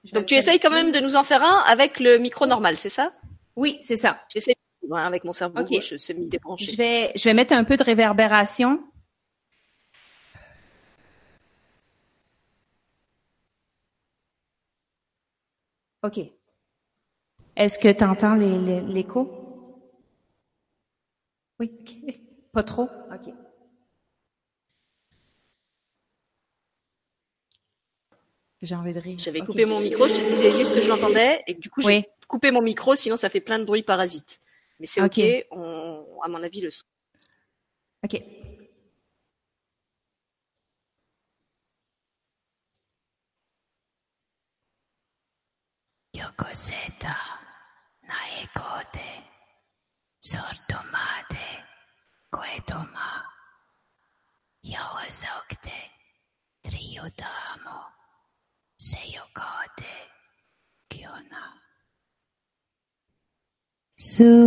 [0.04, 2.78] Je Donc tu essayes quand même de nous en faire un avec le micro normal,
[2.78, 3.12] c'est ça?
[3.56, 4.20] Oui, c'est ça.
[4.30, 6.72] Tu essayes ouais, avec mon cerveau gauche semi-débranché.
[6.72, 8.82] Je vais, je vais mettre un peu de réverbération.
[16.04, 16.20] OK.
[17.56, 19.30] Est-ce que tu entends l'écho?
[21.60, 21.72] Oui.
[22.54, 22.90] Pas trop?
[23.12, 23.34] OK.
[28.62, 29.20] J'ai envie de rire.
[29.20, 31.82] J'avais coupé mon micro, je te disais juste que je l'entendais et que du coup
[31.82, 32.04] j'ai Oui.
[32.28, 34.42] coupé mon micro, sinon ça fait plein de bruit parasite.
[34.80, 35.46] Mais c'est ok, Ok.
[35.52, 36.84] on, à mon avis le son.
[38.04, 38.22] OK.
[48.08, 49.08] Naekode
[52.32, 53.08] koedoma
[54.64, 55.78] yawazokte
[56.64, 57.78] triodamo
[58.90, 59.94] Seyokote
[60.92, 61.44] Kyona.
[64.10, 64.46] Sukuino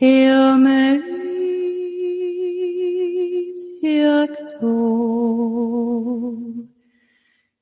[0.00, 0.82] Eome
[3.82, 4.74] Yakto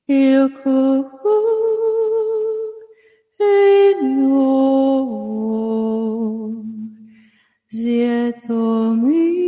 [0.07, 0.77] Yoko
[3.39, 4.47] Eino
[7.69, 9.46] Zietomi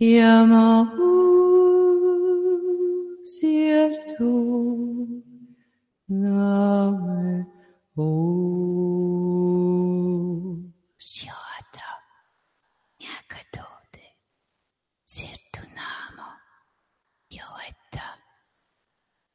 [0.00, 0.94] Llama
[3.24, 4.24] cierto,
[6.06, 7.46] dame
[7.96, 9.08] ocio.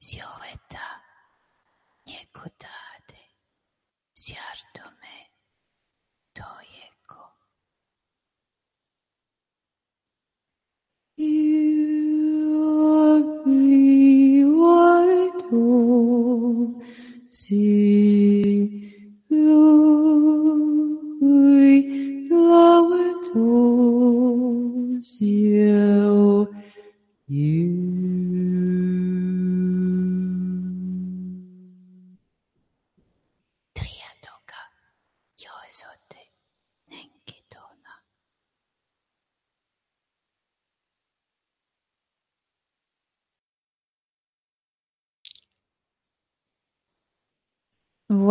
[0.05, 1.01] 弱た、
[2.05, 2.27] 煮え
[2.59, 2.72] た。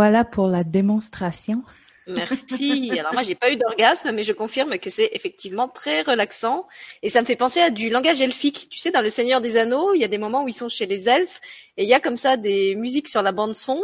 [0.02, 1.62] Voilà pour la démonstration.
[2.08, 2.90] Merci.
[2.98, 6.66] Alors moi, j'ai pas eu d'orgasme, mais je confirme que c'est effectivement très relaxant
[7.02, 8.66] et ça me fait penser à du langage elfique.
[8.68, 10.68] Tu sais, dans Le Seigneur des Anneaux, il y a des moments où ils sont
[10.68, 11.40] chez les elfes
[11.76, 13.80] et il y a comme ça des musiques sur la bande son.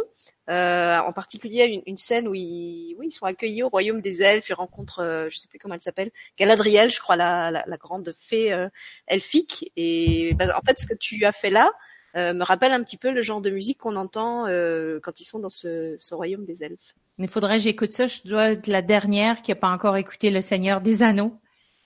[0.49, 4.99] Euh, en particulier une, scène où ils, sont accueillis au royaume des elfes et rencontrent,
[4.99, 8.67] euh, je sais plus comment elle s'appelle, Galadriel, je crois, la grande fée euh,
[9.07, 9.71] elfique.
[9.77, 11.71] Et bah, en fait, ce que tu as fait là
[12.15, 15.25] euh, me rappelle un petit peu le genre de musique qu'on entend euh, quand ils
[15.25, 16.93] sont dans ce, ce royaume des elfes.
[17.17, 18.07] Il faudrait que j'écoute ça.
[18.07, 21.33] Je dois être la dernière qui a pas encore écouté Le Seigneur des Anneaux.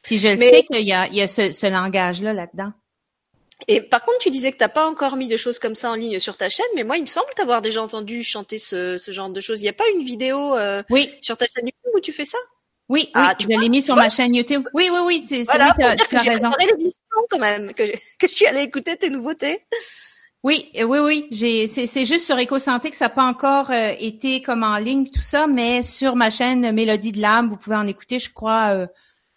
[0.02, 2.72] Puis je Mais- sais qu'il y a, il y a ce, ce langage-là là-dedans.
[3.70, 5.96] Et par contre, tu disais que t'as pas encore mis de choses comme ça en
[5.96, 9.12] ligne sur ta chaîne, mais moi, il me semble t'avoir déjà entendu chanter ce, ce
[9.12, 9.62] genre de choses.
[9.62, 12.26] Il n'y a pas une vidéo euh, Oui, sur ta chaîne YouTube où tu fais
[12.26, 12.38] ça?
[12.90, 13.46] Oui, Ah, oui.
[13.48, 14.68] tu Je l'ai mis sur tu ma chaîne YouTube.
[14.74, 15.24] Oui, oui, oui.
[15.26, 16.50] c'est- Voilà, oui, dire tu que as j'ai raison.
[16.60, 17.84] l'émission quand même, que,
[18.20, 19.64] que je suis allée écouter tes nouveautés.
[20.44, 21.28] Oui, euh, oui, oui.
[21.32, 24.78] J'ai, c'est, c'est juste sur EcoSanté que ça n'a pas encore euh, été comme en
[24.78, 28.32] ligne tout ça, mais sur ma chaîne Mélodie de l'âme, vous pouvez en écouter, je
[28.34, 28.88] crois, euh,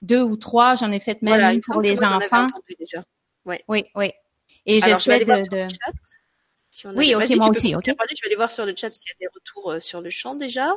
[0.03, 0.75] deux ou trois.
[0.75, 2.47] J'en ai fait même voilà, une pour les enfants.
[2.79, 3.05] déjà.
[3.45, 4.11] Oui, oui.
[4.67, 5.93] Et Alors, je vais j'essaie aller voir de, sur le chat.
[6.71, 7.97] Si on a Oui, des- ok, Vas-y, moi aussi, ok.
[7.97, 10.01] parler, Je vais aller voir sur le chat s'il y a des retours euh, sur
[10.01, 10.75] le chant déjà.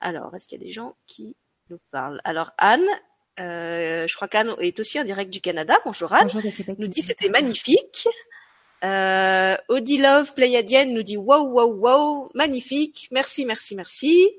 [0.00, 1.34] Alors, est-ce qu'il y a des gens qui
[1.70, 2.20] nous parlent?
[2.24, 2.84] Alors, Anne,
[3.40, 5.78] euh, je crois qu'Anne est aussi en direct du Canada.
[5.86, 6.28] Bonjour Anne.
[6.32, 6.76] Bonjour Québec.
[6.78, 8.06] nous dit c'était magnifique.
[8.84, 14.30] Euh, Audi Love Pléiadienne nous dit wow wow wow magnifique merci merci merci.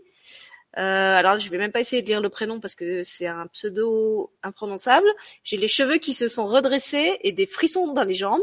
[0.78, 3.48] Euh, alors je vais même pas essayer de lire le prénom parce que c'est un
[3.48, 5.08] pseudo imprononçable.
[5.44, 8.42] J'ai les cheveux qui se sont redressés et des frissons dans les jambes.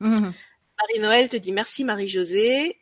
[0.00, 0.32] Mhm.
[0.80, 2.78] Marie-Noël te dit merci Marie-Josée.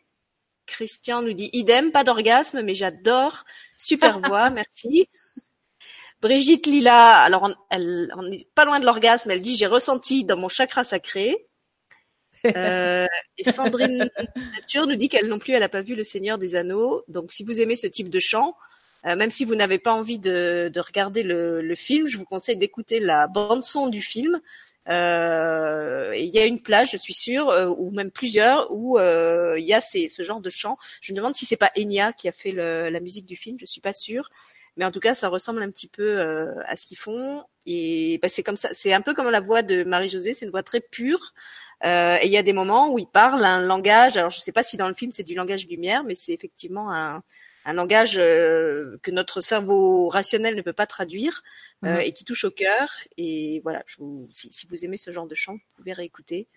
[0.66, 3.44] Christian nous dit idem, pas d'orgasme, mais j'adore.
[3.76, 5.08] Super voix, merci.
[6.20, 10.24] Brigitte Lila, alors on, elle, on est pas loin de l'orgasme, elle dit j'ai ressenti
[10.24, 11.49] dans mon chakra sacré.
[12.46, 13.06] Euh,
[13.38, 14.10] et Sandrine
[14.54, 17.04] Nature nous dit qu'elle non plus, elle n'a pas vu Le Seigneur des Anneaux.
[17.08, 18.56] Donc si vous aimez ce type de chant,
[19.06, 22.24] euh, même si vous n'avez pas envie de, de regarder le, le film, je vous
[22.24, 24.40] conseille d'écouter la bande son du film.
[24.88, 29.64] Euh, il y a une plage, je suis sûre, euh, ou même plusieurs, où il
[29.64, 30.78] y a ce genre de chant.
[31.00, 33.66] Je me demande si c'est pas Enya qui a fait la musique du film, je
[33.66, 34.30] suis pas sûre.
[34.76, 36.20] Mais en tout cas, ça ressemble un petit peu
[36.66, 37.44] à ce qu'ils font.
[37.66, 40.50] Et bah, c'est comme ça, c'est un peu comme la voix de Marie-Josée, c'est une
[40.50, 41.34] voix très pure.
[41.84, 44.16] Euh, et il y a des moments où il parle un langage.
[44.16, 46.92] Alors, je sais pas si dans le film c'est du langage lumière, mais c'est effectivement
[46.92, 47.22] un,
[47.64, 51.42] un langage euh, que notre cerveau rationnel ne peut pas traduire
[51.84, 52.00] euh, Mhm.
[52.02, 52.90] et qui touche au cœur.
[53.16, 56.48] Et voilà, je vous, si, si vous aimez ce genre de chant, vous pouvez réécouter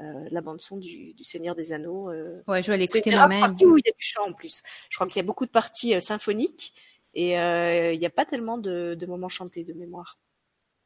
[0.00, 2.10] euh, la bande son du, du Seigneur des Anneaux.
[2.10, 2.40] euh.
[2.46, 3.40] Ouais, je vais l'écouter moi-même.
[3.40, 4.62] partie où il y a du chant en plus.
[4.90, 6.72] Je crois qu'il y a beaucoup de parties euh, symphoniques
[7.14, 10.16] et euh, il n'y a pas tellement de, de moments chantés de mémoire.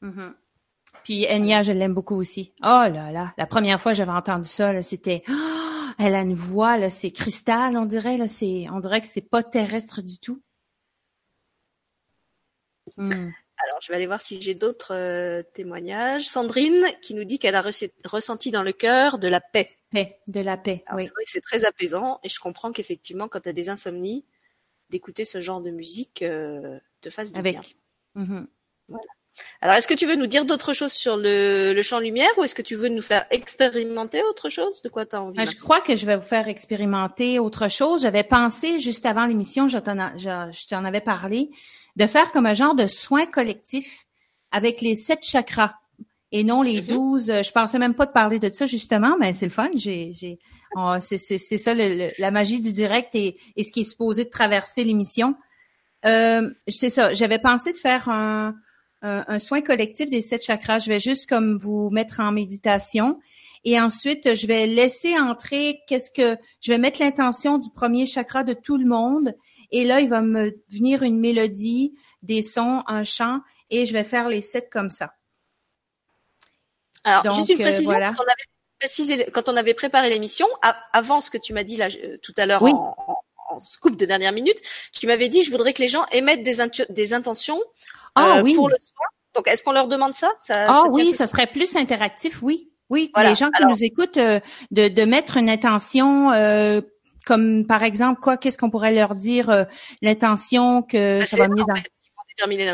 [0.00, 0.34] Mhm.
[1.04, 2.52] Puis Enya, je l'aime beaucoup aussi.
[2.62, 6.34] Oh là là, la première fois que j'avais entendu ça, c'était, oh, elle a une
[6.34, 10.18] voix, là, c'est cristal, on dirait, là, c'est, on dirait que c'est pas terrestre du
[10.18, 10.42] tout.
[12.96, 13.30] Hmm.
[13.64, 16.26] Alors, je vais aller voir si j'ai d'autres euh, témoignages.
[16.26, 19.70] Sandrine qui nous dit qu'elle a resse- ressenti dans le cœur de la paix.
[19.90, 21.02] Paix, de la paix, oui.
[21.04, 24.24] C'est vrai que c'est très apaisant et je comprends qu'effectivement, quand tu as des insomnies,
[24.88, 27.54] d'écouter ce genre de musique euh, te fasse du Avec.
[27.54, 27.62] bien.
[28.14, 28.48] Mhm.
[29.60, 32.44] Alors, est-ce que tu veux nous dire d'autres choses sur le, le champ lumière ou
[32.44, 34.82] est-ce que tu veux nous faire expérimenter autre chose?
[34.82, 37.68] De quoi tu as envie Ben, je crois que je vais vous faire expérimenter autre
[37.68, 38.02] chose.
[38.02, 41.48] J'avais pensé juste avant l'émission, je t'en, avais parlé,
[41.96, 44.04] de faire comme un genre de soin collectif
[44.50, 45.74] avec les sept chakras
[46.30, 46.86] et non les Mhm.
[46.88, 47.26] douze.
[47.42, 49.70] Je pensais même pas de parler de ça justement, mais c'est le fun.
[49.76, 50.38] J'ai, j'ai,
[50.76, 53.80] on- c'est, c'est, c'est ça le- le- la magie du direct et, et ce qui
[53.80, 55.36] est supposé de traverser l'émission.
[56.04, 57.14] Euh, c'est ça.
[57.14, 58.54] J'avais pensé de faire un,
[59.02, 60.78] un, un soin collectif des sept chakras.
[60.80, 63.18] Je vais juste comme vous mettre en méditation.
[63.64, 68.42] Et ensuite, je vais laisser entrer qu'est-ce que je vais mettre l'intention du premier chakra
[68.42, 69.34] de tout le monde.
[69.70, 74.04] Et là, il va me venir une mélodie, des sons, un chant, et je vais
[74.04, 75.14] faire les sept comme ça.
[77.04, 78.12] Alors, Donc, juste une euh, précision, voilà.
[78.12, 80.46] quand, on avait précisé, quand on avait préparé l'émission,
[80.92, 82.72] avant ce que tu m'as dit là euh, tout à l'heure Oui.
[82.72, 83.16] en, en-
[83.50, 84.56] en scoop de dernière minute,
[84.92, 87.60] tu m'avais dit je voudrais que les gens émettent des intentions
[88.14, 88.54] Ah euh, oui.
[88.54, 89.06] pour le soin.
[89.34, 92.68] Donc, est-ce qu'on leur demande ça, ça Ah ça oui, ça serait plus interactif, oui.
[92.90, 93.30] Oui, Voilà.
[93.30, 94.38] les gens qui Alors- nous écoutent, euh,
[94.70, 96.82] de, de mettre une intention, euh,
[97.24, 99.64] comme par exemple, quoi, qu'est-ce qu'on pourrait leur dire, euh,
[100.02, 101.74] l'intention que Bah, ça va mieux dans...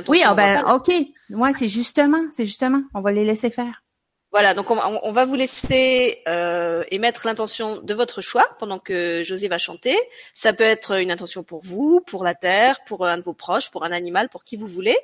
[0.08, 0.88] Oui, ah ben, ok.
[1.30, 3.82] Ouais, c'est justement, c'est justement, on va les laisser faire.
[4.30, 9.48] Voilà, donc on, va- vous laisser euh, émettre l'intention de votre choix pendant que José
[9.48, 9.96] va chanter.
[10.34, 13.70] Ça peut être une intention pour vous, pour la terre, pour un de vos proches,
[13.70, 14.98] pour un animal, pour qui vous voulez.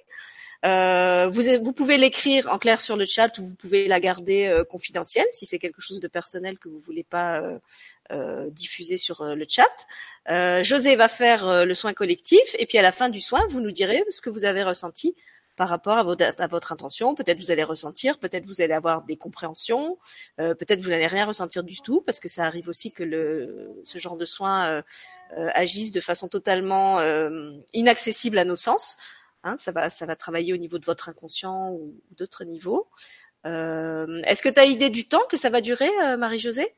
[0.66, 4.62] Euh, vous, pouvez l'écrire en clair sur le chat ou vous pouvez la garder euh,
[4.64, 7.42] confidentielle si c'est quelque chose de personnel que vous voulez pas
[8.50, 10.62] diffuser sur le chat.
[10.62, 13.70] José va faire le soin collectif et puis à la fin du soin, vous nous
[13.70, 15.14] direz ce que vous avez ressenti
[15.56, 17.14] par rapport à votre, intention.
[17.14, 19.98] Peut-être vous allez ressentir, peut-être vous allez avoir des compréhensions,
[20.40, 23.98] euh, peut-être vous n'allez rien ressentir du tout parce que ça arrive aussi que ce
[23.98, 24.82] genre de soins euh,
[25.36, 28.96] euh, agissent de façon totalement euh, inaccessible à nos sens.
[29.44, 32.88] Hein, ça va, travailler au niveau de votre inconscient ou d'autres niveaux.
[33.44, 36.74] Est-ce que tu as idée du temps que ça va durer, Marie-Josée?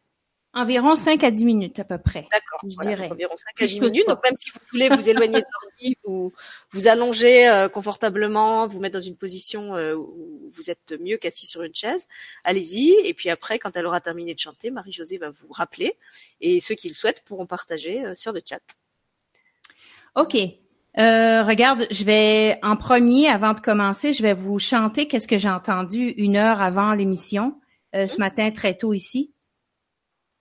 [0.57, 2.27] Environ 5 à 10 minutes à peu près.
[2.33, 3.11] D'accord, Je voilà, dirais.
[3.13, 4.09] environ 5 Si à je 10 peux minutes.
[4.09, 6.33] Donc même si vous voulez vous éloigner de l'ordi, vous
[6.71, 11.47] vous allongez euh, confortablement, vous mettre dans une position euh, où vous êtes mieux qu'assis
[11.47, 12.09] sur une chaise,
[12.43, 12.97] allez-y.
[13.05, 15.99] Et puis après, quand elle aura terminé de chanter, Marie-Josée va vous rappeler.
[16.41, 18.61] Et ceux qui le souhaitent pourront partager euh, sur le chat.
[20.17, 20.37] OK.
[20.99, 25.37] Euh, regarde, je vais en premier, avant de commencer, je vais vous chanter qu'est-ce que
[25.37, 27.61] j'ai entendu une heure avant l'émission,
[27.95, 29.35] euh, ce matin très tôt ici.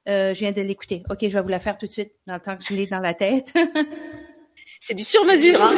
[0.08, 1.04] Euh, je viens de l'écouter.
[1.10, 2.86] OK, je vais vous la faire tout de suite, dans le temps que je l'ai
[2.86, 3.52] dans la tête.
[4.80, 5.74] C'est du sur-mesure, hein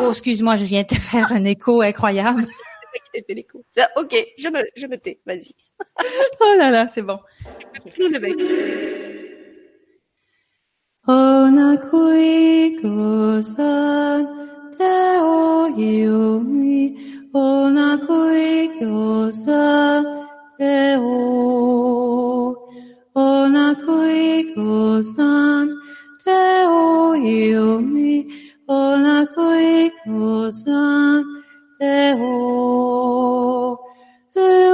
[0.00, 2.46] oh, excuse-moi, je viens de te faire un écho incroyable.
[3.12, 3.64] C'est qui fait l'écho.
[3.96, 5.20] Ok, je me, je me tais.
[5.26, 5.54] Vas-y.
[6.40, 7.18] Oh là là, c'est bon.
[7.94, 8.34] Clou le bec.
[11.06, 11.86] Onakui-ko-san,
[14.78, 16.96] te o yumi.
[17.32, 18.66] Onakui-ko-san,
[20.58, 22.03] te o.
[24.14, 25.66] Onakui-ko-san,
[26.24, 28.26] te o yumi.
[28.68, 31.24] Onakui-ko-san,
[31.78, 33.76] te o.
[34.32, 34.72] Te o.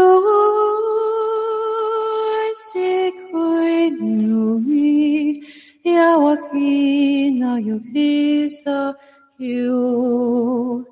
[2.64, 5.42] Sikui numi.
[5.84, 8.94] Yawaki na yokisa
[9.40, 10.89] you.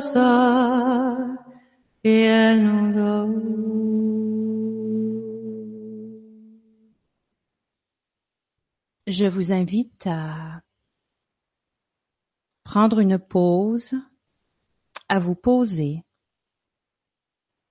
[0.00, 1.36] Yawasa.
[9.06, 10.62] Je vous invite à
[12.64, 13.94] prendre une pause,
[15.08, 16.04] à vous poser,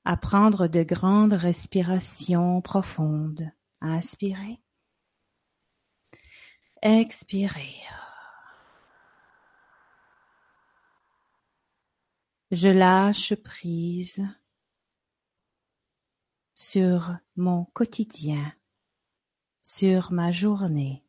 [0.05, 3.49] à prendre de grandes respirations profondes,
[3.81, 4.61] à inspirer,
[6.81, 7.75] expirer.
[12.51, 14.27] Je lâche prise
[16.55, 18.51] sur mon quotidien,
[19.61, 21.05] sur ma journée.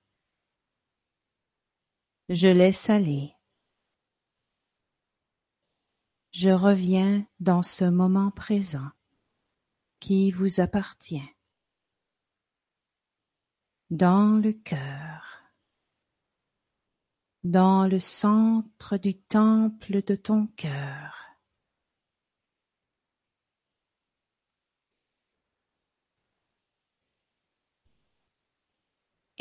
[2.28, 3.34] Je laisse aller.
[6.32, 8.90] Je reviens dans ce moment présent
[9.98, 11.34] qui vous appartient,
[13.88, 15.42] dans le cœur,
[17.44, 21.29] dans le centre du temple de ton cœur.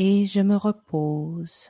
[0.01, 1.69] Et je me repose.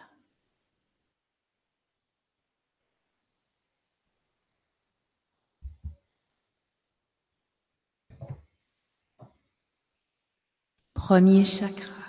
[10.93, 11.99] Premier chakra.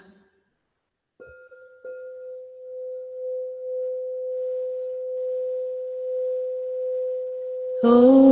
[7.83, 8.31] Oiku.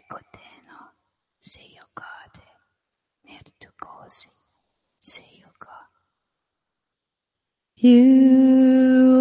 [0.00, 0.94] Riccoteno,
[1.38, 2.46] Seiyokade,
[3.24, 4.30] Nertukosi,
[4.98, 5.88] Seiyoka.
[7.76, 9.19] You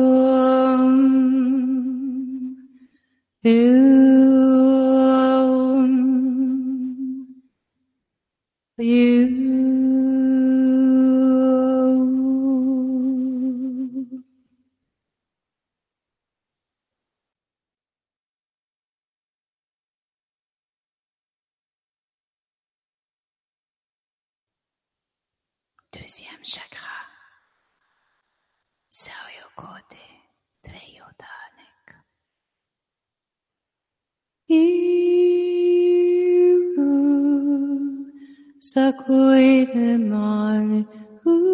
[38.69, 40.85] Sacude mal
[41.25, 41.47] ui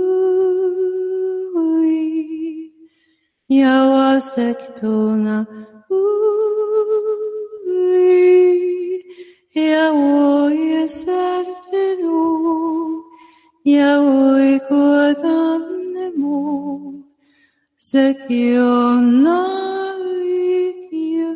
[3.47, 5.37] Yawa sectona
[5.89, 6.99] ui
[9.55, 12.19] Yawo yesertenu
[13.63, 15.63] Yawo kodam
[15.95, 16.39] nemu
[17.77, 19.39] Sekiona
[20.19, 21.31] vikia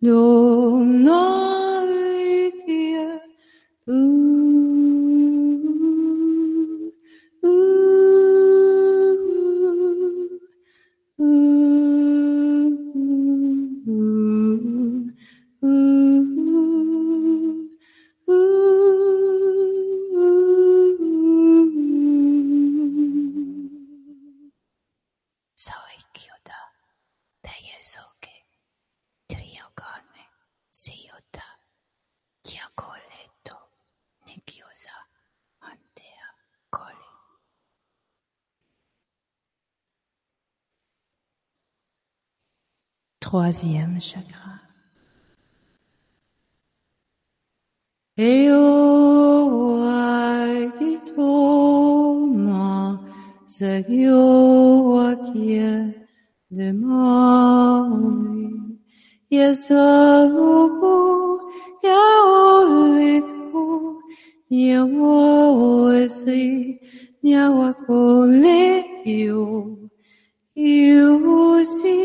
[0.00, 0.77] do
[43.98, 44.60] deuxième chakra.
[48.16, 51.28] Eo oh, agito
[52.44, 53.00] ma
[53.46, 55.70] sagyo akie
[56.50, 58.74] de maui
[59.30, 60.96] yesanuku
[61.86, 63.66] yaoleku
[64.50, 66.42] yaoesi
[67.22, 69.46] nyawakolekio
[70.56, 71.98] iusi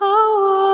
[0.00, 0.61] awa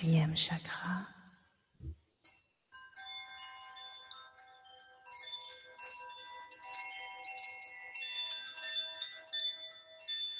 [0.00, 1.06] Quatrième chakra.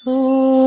[0.07, 0.60] Oeli,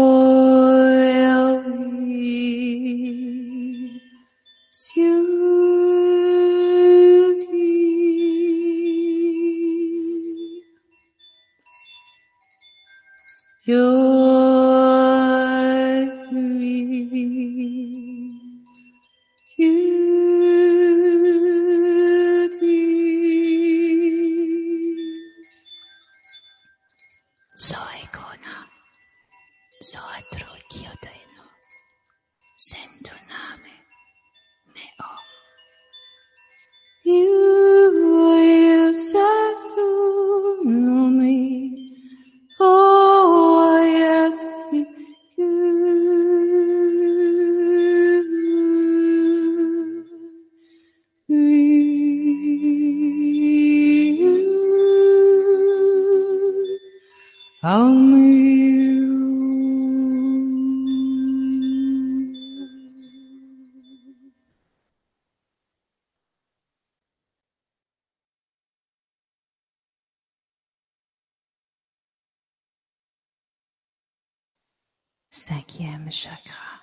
[75.30, 76.82] Cinquième chakra.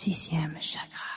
[0.00, 1.10] sixième chakra.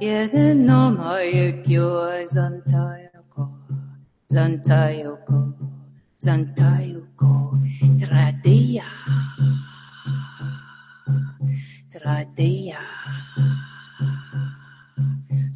[0.00, 2.96] Yet oh, oh, no my yours until
[4.32, 5.59] Zantayoko.
[6.20, 7.56] Zantayuko
[7.96, 8.84] Tradeya.
[11.88, 12.84] Tradeya.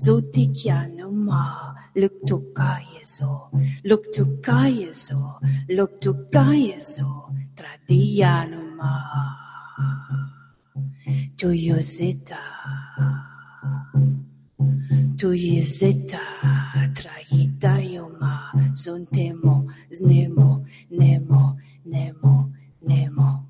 [0.00, 3.52] Sotikya Noma Luktukayeso
[3.84, 5.36] Luktukayeso
[5.68, 8.92] Luktukayeso Tradeya Noma
[11.36, 12.40] Toyoseta.
[15.18, 16.20] Tuji zeta,
[16.94, 22.52] traitajoma, zuntemo, znemo, nemo, nemo,
[22.82, 23.44] nemo.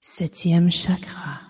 [0.00, 1.47] Septième chakra.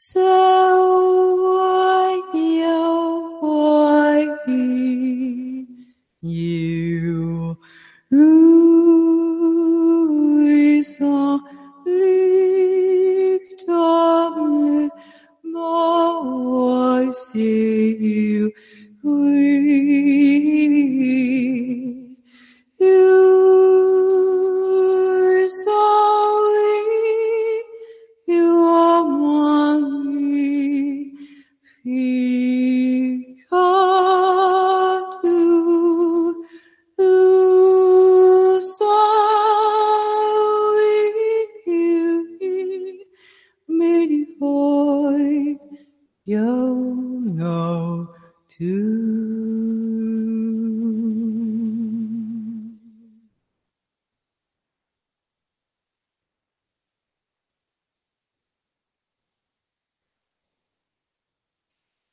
[0.00, 0.57] So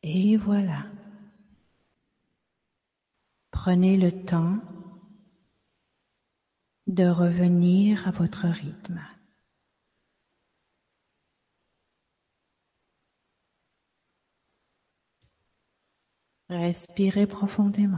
[0.07, 0.86] Et voilà.
[3.51, 4.59] Prenez le temps
[6.88, 9.01] de revenir à votre rythme.
[16.50, 17.98] Respirez profondément.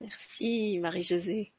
[0.00, 1.52] Merci Marie-Josée.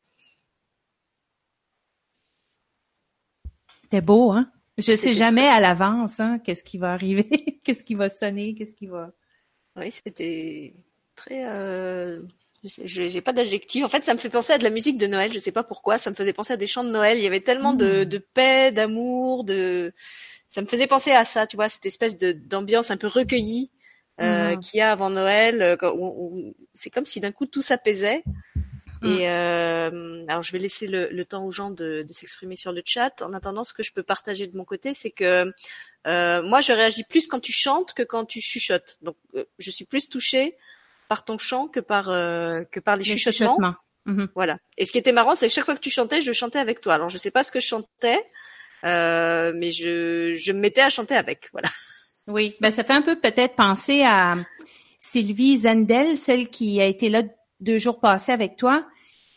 [3.81, 4.51] C'était beau, hein?
[4.77, 7.27] Je sais jamais à l'avance, hein, qu'est-ce qui va arriver,
[7.63, 9.11] qu'est-ce qui va sonner, qu'est-ce qui va.
[9.75, 10.75] Oui, c'était
[11.15, 11.45] très.
[11.47, 12.21] Euh...
[12.63, 13.83] Je j'ai pas d'adjectif.
[13.85, 15.31] En fait, ça me fait penser à de la musique de Noël.
[15.31, 15.97] Je sais pas pourquoi.
[15.97, 17.17] Ça me faisait penser à des chants de Noël.
[17.17, 18.05] Il y avait tellement de, Hmm.
[18.05, 19.93] de paix, d'amour, de.
[20.47, 23.69] Ça me faisait penser à ça, tu vois, cette espèce de d'ambiance un peu recueillie
[24.21, 24.59] euh, Mhm.
[24.59, 25.61] qu'il y a avant Noël.
[25.61, 28.23] euh, quand- où- où c'est comme si d'un coup tout s'apaisait.
[29.01, 32.73] Et euh, alors, je vais laisser le, le temps aux gens de, de s'exprimer sur
[32.73, 33.21] le chat.
[33.21, 35.53] En attendant, ce que je peux partager de mon côté, c'est que
[36.07, 38.97] euh, moi, je réagis plus quand tu chantes que quand tu chuchotes.
[39.01, 40.57] Donc, euh, je suis plus touchée
[41.09, 43.55] par ton chant que par euh, que par les, Les chuchotements.
[43.57, 43.75] chuchotements.
[44.05, 44.29] Mhm.
[44.35, 44.57] Voilà.
[44.77, 46.79] Et ce qui était marrant, c'est que chaque fois que tu chantais, je chantais avec
[46.79, 46.93] toi.
[46.93, 48.23] Alors, je sais pas ce que je chantais,
[48.85, 51.49] euh, mais je je me mettais à chanter avec.
[51.51, 51.69] Voilà.
[52.27, 54.35] Oui, ben ça fait un peu peut-être penser à
[54.99, 57.23] Sylvie Zendel, celle qui a été là
[57.59, 58.87] deux jours passés avec toi.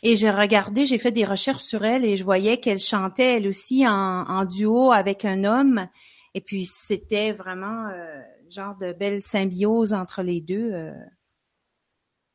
[0.04, 3.46] Et j'ai regardé, j'ai fait des recherches sur elle et je voyais qu'elle chantait elle
[3.48, 3.92] aussi en,
[4.28, 5.88] en duo avec un homme.
[6.34, 8.20] Et puis c'était vraiment euh,
[8.50, 10.70] genre de belle symbiose entre les deux.
[10.72, 10.92] euh.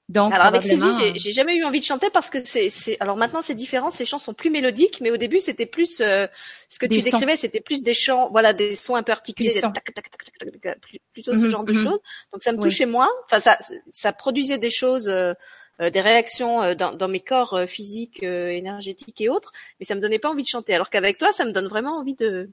[0.09, 2.95] Donc Alors avec Sylvie, j'ai j'ai jamais eu envie de chanter parce que c'est c'est
[3.01, 6.27] alors maintenant c'est différent, ces chants sont plus mélodiques, mais au début c'était plus euh,
[6.69, 7.23] ce que Des tu sons.
[7.25, 9.71] décrivais, c'était plus des chants, voilà, des sons un peu articulés, Des des sons.
[9.73, 11.73] tac, tac, tac, tac, tac, tac, plus- plutôt ce Mhm, genre de mhm.
[11.73, 11.99] choses.
[12.31, 12.57] Donc ça me Oui.
[12.57, 13.09] touchait moins.
[13.25, 13.57] Enfin ça
[13.91, 15.33] ça produisait des choses, euh,
[15.81, 20.19] euh, des réactions dans, dans mes corps physiques, énergétiques et autres, mais ça me donnait
[20.19, 20.73] pas envie de chanter.
[20.73, 22.49] Alors qu'avec toi, ça me donne vraiment envie de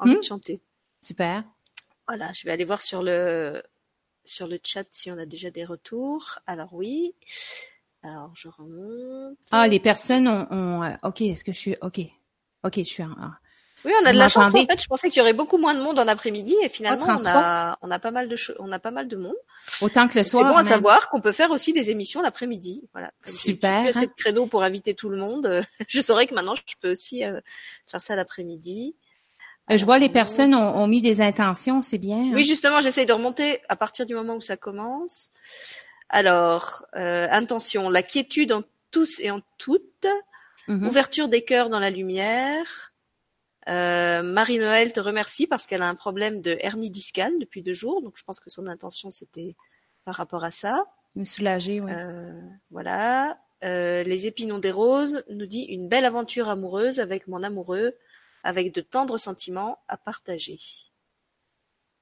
[0.00, 0.60] envie de chanter.
[1.00, 1.44] super.
[2.06, 3.62] Voilà, je vais aller voir sur le
[4.28, 6.38] sur le chat si on a déjà des retours.
[6.46, 7.14] Alors oui.
[8.02, 9.36] Alors je remonte.
[9.50, 11.22] Ah, les personnes ont, ont, euh, ok.
[11.22, 12.00] Est-ce que je suis ok
[12.64, 13.02] Ok, je suis.
[13.84, 14.80] Oui, on a de la chance en fait.
[14.82, 17.32] Je pensais qu'il y aurait beaucoup moins de monde en après-midi et finalement on 33.
[17.32, 19.36] a on a pas mal de on a pas mal de monde.
[19.80, 20.52] Autant que le C'est soir.
[20.52, 22.88] bon à savoir qu'on peut faire aussi des émissions l'après-midi.
[22.92, 23.12] Voilà.
[23.22, 25.62] Comme Super, J'ai assez de créneaux pour inviter tout le monde.
[25.88, 27.40] Je saurais que maintenant je peux aussi euh,
[27.86, 28.96] faire ça l'après-midi.
[29.70, 32.18] Euh, Je vois les personnes ont, ont mis des intentions, c'est bien.
[32.18, 32.30] hein.
[32.34, 35.30] Oui, justement, j'essaye de remonter à partir du moment où ça commence.
[36.08, 40.06] Alors, euh, intention, la quiétude en tous et en toutes,
[40.68, 40.86] Mhm.
[40.88, 42.92] ouverture des cœurs dans la lumière.
[43.68, 48.02] Euh, Marie-Noël te remercie parce qu'elle a un problème de hernie discale depuis deux jours,
[48.02, 49.56] donc je pense que son intention c'était
[50.04, 50.84] par rapport à ça.
[51.16, 51.90] Me soulager, oui.
[51.94, 52.32] Euh,
[52.70, 53.38] voilà.
[53.64, 57.94] Euh, les épinons des roses nous dit une belle aventure amoureuse avec mon amoureux,
[58.42, 60.58] avec de tendres sentiments à partager.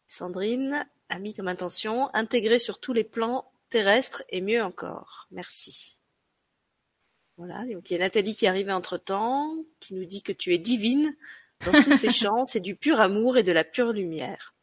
[0.06, 5.26] Sandrine a mis comme intention intégrer sur tous les plans terrestres et mieux encore.
[5.30, 6.00] Merci.
[7.36, 7.66] Voilà.
[7.66, 10.54] Donc il y a Nathalie qui est arrivée entre temps, qui nous dit que tu
[10.54, 11.14] es divine
[11.64, 14.54] dans tous ces chants, c'est du pur amour et de la pure lumière.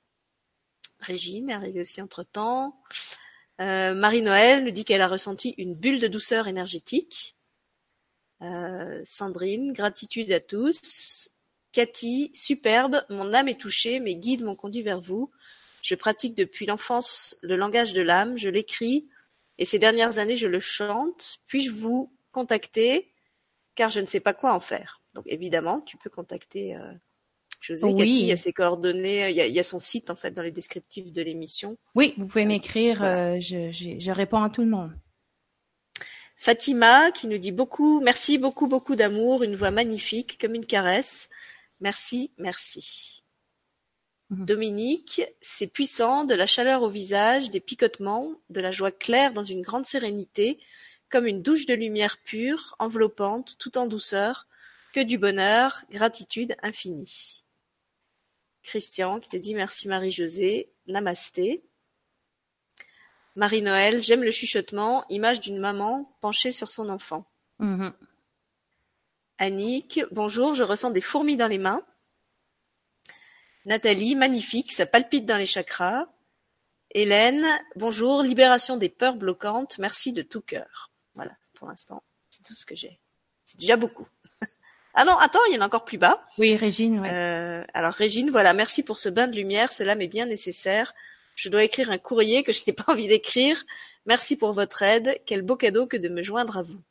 [1.02, 2.80] Régine est arrivée aussi entre temps.
[3.62, 7.36] Euh, Marie-Noël nous dit qu'elle a ressenti une bulle de douceur énergétique.
[8.42, 11.30] Euh, Sandrine, gratitude à tous.
[11.74, 15.32] Cathy, superbe, mon âme est touchée, mes guides m'ont conduit vers vous.
[15.82, 19.10] Je pratique depuis l'enfance le langage de l'âme, je l'écris
[19.58, 21.40] et ces dernières années je le chante.
[21.48, 23.12] Puis-je vous contacter?
[23.76, 25.02] Car je ne sais pas quoi en faire.
[25.16, 26.94] Donc évidemment, tu peux contacter euh,
[27.60, 27.88] José.
[27.88, 27.96] Oui.
[27.96, 30.16] Cathy, il y a ses coordonnées, il y a, il y a son site en
[30.16, 31.76] fait dans les descriptifs de l'émission.
[31.96, 32.98] Oui, vous pouvez m'écrire.
[33.00, 33.34] Voilà.
[33.34, 34.94] euh, je, je, je réponds à tout le monde.
[36.36, 41.30] Fatima qui nous dit beaucoup, merci beaucoup, beaucoup d'amour, une voix magnifique comme une caresse.
[41.84, 43.26] Merci, merci.
[44.30, 44.46] Mhm.
[44.46, 49.44] Dominique, c'est puissant, de la chaleur au visage, des picotements, de la joie claire dans
[49.44, 50.62] une grande sérénité,
[51.10, 54.48] comme une douche de lumière pure, enveloppante, tout en douceur,
[54.94, 57.44] que du bonheur, gratitude infinie.
[58.64, 61.66] Christian qui te dit merci Marie-Josée, namasté.
[63.36, 67.30] Marie-Noël, j'aime le chuchotement, image d'une maman penchée sur son enfant.
[67.60, 67.94] Mhm.
[69.44, 71.84] Annick, bonjour, je ressens des fourmis dans les mains.
[73.66, 76.06] Nathalie, magnifique, ça palpite dans les chakras.
[76.92, 80.92] Hélène, bonjour, libération des peurs bloquantes, merci de tout cœur.
[81.16, 83.02] Voilà, pour l'instant, c'est tout ce que j'ai.
[83.44, 84.08] C'est déjà beaucoup.
[84.94, 86.26] ah non, attends, il y en a encore plus bas.
[86.38, 87.10] Oui, Régine, oui.
[87.10, 90.94] Euh, alors Régine, voilà, merci pour ce bain de lumière, cela m'est bien nécessaire.
[91.36, 93.62] Je dois écrire un courrier que je n'ai pas envie d'écrire.
[94.06, 95.20] Merci pour votre aide.
[95.26, 96.82] Quel beau cadeau que de me joindre à vous.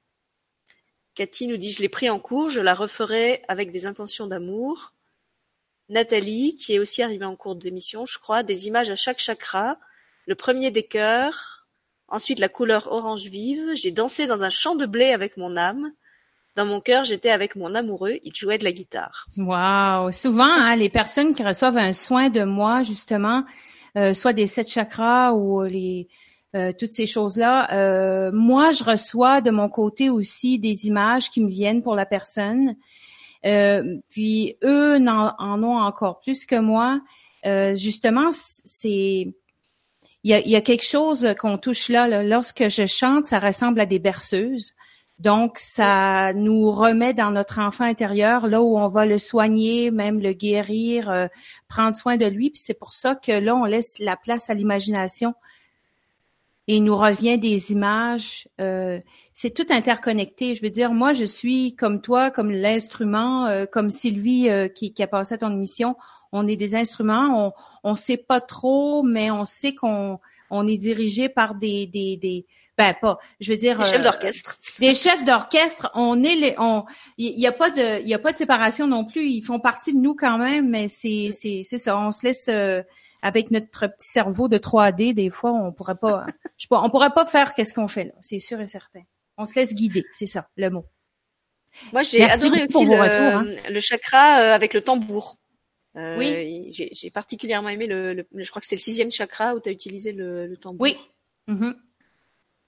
[1.14, 4.94] Cathy nous dit je l'ai pris en cours, je la referai avec des intentions d'amour.
[5.88, 9.76] Nathalie, qui est aussi arrivée en cours d'émission, je crois, des images à chaque chakra.
[10.26, 11.66] Le premier des cœurs,
[12.08, 13.74] ensuite la couleur orange vive.
[13.74, 15.92] J'ai dansé dans un champ de blé avec mon âme.
[16.54, 19.26] Dans mon cœur, j'étais avec mon amoureux, il jouait de la guitare.
[19.38, 20.12] Wow.
[20.12, 23.44] Souvent, hein, les personnes qui reçoivent un soin de moi, justement,
[23.96, 26.08] euh, soit des sept chakras ou les
[26.54, 31.40] euh, toutes ces choses-là, euh, moi, je reçois de mon côté aussi des images qui
[31.40, 32.76] me viennent pour la personne.
[33.46, 37.00] Euh, puis eux en, ont encore plus que moi.
[37.74, 39.34] Justement, c'est
[40.24, 42.22] il y a, quelque chose qu'on touche là.
[42.22, 44.74] Lorsque je chante, ça ressemble à des berceuses.
[45.18, 50.20] Donc, ça nous remet dans notre enfant intérieur, là où on va le soigner, même
[50.20, 51.28] le guérir,
[51.68, 52.50] prendre soin de lui.
[52.50, 55.34] Puis c'est pour ça que là, on laisse la place à l'imagination.
[56.72, 58.48] Et il nous revient des images.
[58.58, 58.98] Euh,
[59.34, 60.54] c'est tout interconnecté.
[60.54, 64.94] Je veux dire, moi, je suis comme toi, comme l'instrument, euh, comme Sylvie euh, qui,
[64.94, 65.96] qui, a passé à ton émission.
[66.32, 67.52] On est des instruments.
[67.84, 70.18] On on sait pas trop, mais on sait qu'on
[70.48, 72.46] on est dirigé par des des des
[72.78, 74.58] ben pas, je veux dire des chefs euh, d'orchestre.
[74.80, 76.84] Des chefs d'orchestre, on est les on
[77.18, 79.60] il y, a pas de il y a pas de séparation non plus, ils font
[79.60, 82.82] partie de nous quand même mais c'est c'est c'est ça, on se laisse euh,
[83.22, 86.26] avec notre petit cerveau de 3D des fois, on pourrait pas
[86.58, 89.02] je pas, on pourrait pas faire qu'est-ce qu'on fait là, c'est sûr et certain.
[89.38, 90.84] On se laisse guider, c'est ça le mot.
[91.92, 93.70] Moi, j'ai adoré aussi le, retours, hein.
[93.70, 95.38] le, chakra euh, avec le tambour.
[95.96, 96.70] Euh, oui.
[96.70, 99.72] J'ai particulièrement aimé le, le, je crois que c'était le sixième chakra où tu as
[99.72, 100.82] utilisé le, le tambour.
[100.82, 100.98] Oui.
[101.48, 101.74] Mm-hmm.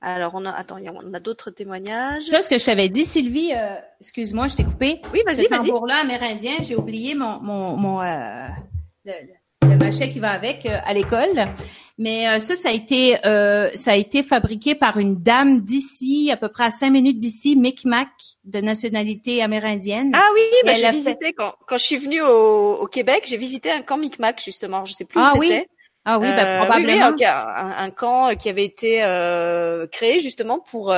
[0.01, 2.25] Alors, on a, attends, on a d'autres témoignages.
[2.25, 5.01] Ça, ce que je t'avais dit, Sylvie, euh, excuse-moi, je t'ai coupé.
[5.15, 5.67] Oui, vas-y, vas-y.
[5.67, 8.49] tambour-là amérindien, j'ai oublié mon, mon, mon euh,
[9.07, 9.13] le,
[9.69, 11.49] le, machet qui va avec euh, à l'école.
[11.97, 16.37] Mais euh, ça, ça a été, ça a été fabriqué par une dame d'ici, à
[16.37, 18.09] peu près à cinq minutes d'ici, Micmac,
[18.45, 20.11] de nationalité amérindienne.
[20.15, 23.71] Ah oui, bah, j'ai visité quand, quand je suis venue au, au Québec, j'ai visité
[23.71, 24.85] un camp Micmac justement.
[24.85, 25.39] Je sais plus où ah, c'était.
[25.39, 25.67] Oui.
[26.05, 27.13] Ah oui, bah, probablement.
[27.17, 30.95] Oui, un, camp qui avait été euh, créé justement pour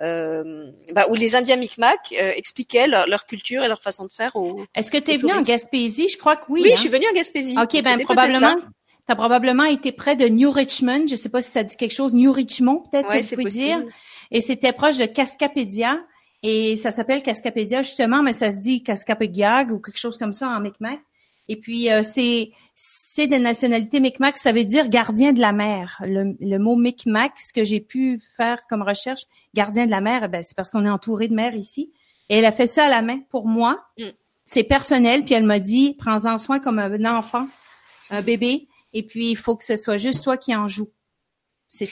[0.00, 4.32] euh, euh, bah, où les Indiens Micmac expliquaient leur, culture et leur façon de faire.
[4.74, 6.08] Est-ce que tu es venu en Gaspésie?
[6.08, 6.62] Je crois que oui.
[6.62, 6.74] Oui, hein?
[6.74, 7.56] je suis venue en Gaspésie.
[7.60, 8.56] Ok, ben probablement.
[9.06, 11.06] Tu as probablement été près de New Richmond.
[11.08, 12.14] Je sais pas si ça dit quelque chose.
[12.14, 13.82] New Richmond, peut-être que tu peux dire.
[14.30, 16.00] Et c'était proche de Cascapédia.
[16.42, 20.48] Et ça s'appelle Cascapédia justement, mais ça se dit Cascapédiag ou quelque chose comme ça
[20.48, 21.00] en Micmac.
[21.48, 26.00] Et puis c'est c'est de nationalité Micmac, ça veut dire gardien de la mer.
[26.04, 29.22] Le, mot Micmac, ce que j'ai pu faire comme recherche,
[29.54, 31.92] gardien de la mer, eh ben, c'est parce qu'on est entouré de mer ici.
[32.28, 33.84] Et elle a fait ça à la main pour moi.
[33.98, 34.08] Mm.
[34.44, 37.48] C'est personnel, puis elle m'a dit, prends-en soin comme un enfant,
[38.10, 40.68] un bébé, et puis il faut que ce soit juste toi qui en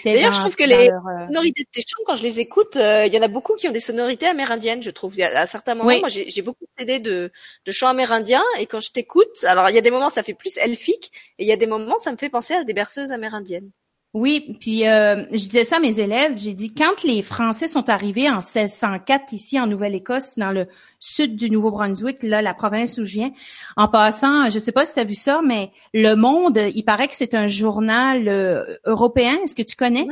[0.05, 3.07] D'ailleurs, je trouve que les euh, sonorités de tes chants, quand je les écoute, euh,
[3.07, 5.18] il y en a beaucoup qui ont des sonorités amérindiennes, je trouve.
[5.20, 7.30] À certains moments, moi, j'ai beaucoup de CD de,
[7.66, 10.35] de chants amérindiens, et quand je t'écoute, alors il y a des moments ça fait
[10.35, 13.12] plus elfique, et il y a des moments ça me fait penser à des berceuses
[13.12, 13.70] amérindiennes.
[14.15, 17.89] Oui, puis euh, je disais ça à mes élèves, j'ai dit quand les Français sont
[17.89, 20.67] arrivés en 1604 ici en Nouvelle-Écosse, dans le
[20.99, 23.31] sud du Nouveau-Brunswick, là la province où je viens.
[23.79, 27.09] En passant, je sais pas si tu as vu ça, mais Le Monde, il paraît
[27.09, 29.39] que c'est un journal euh, européen.
[29.45, 30.07] Est-ce que tu connais?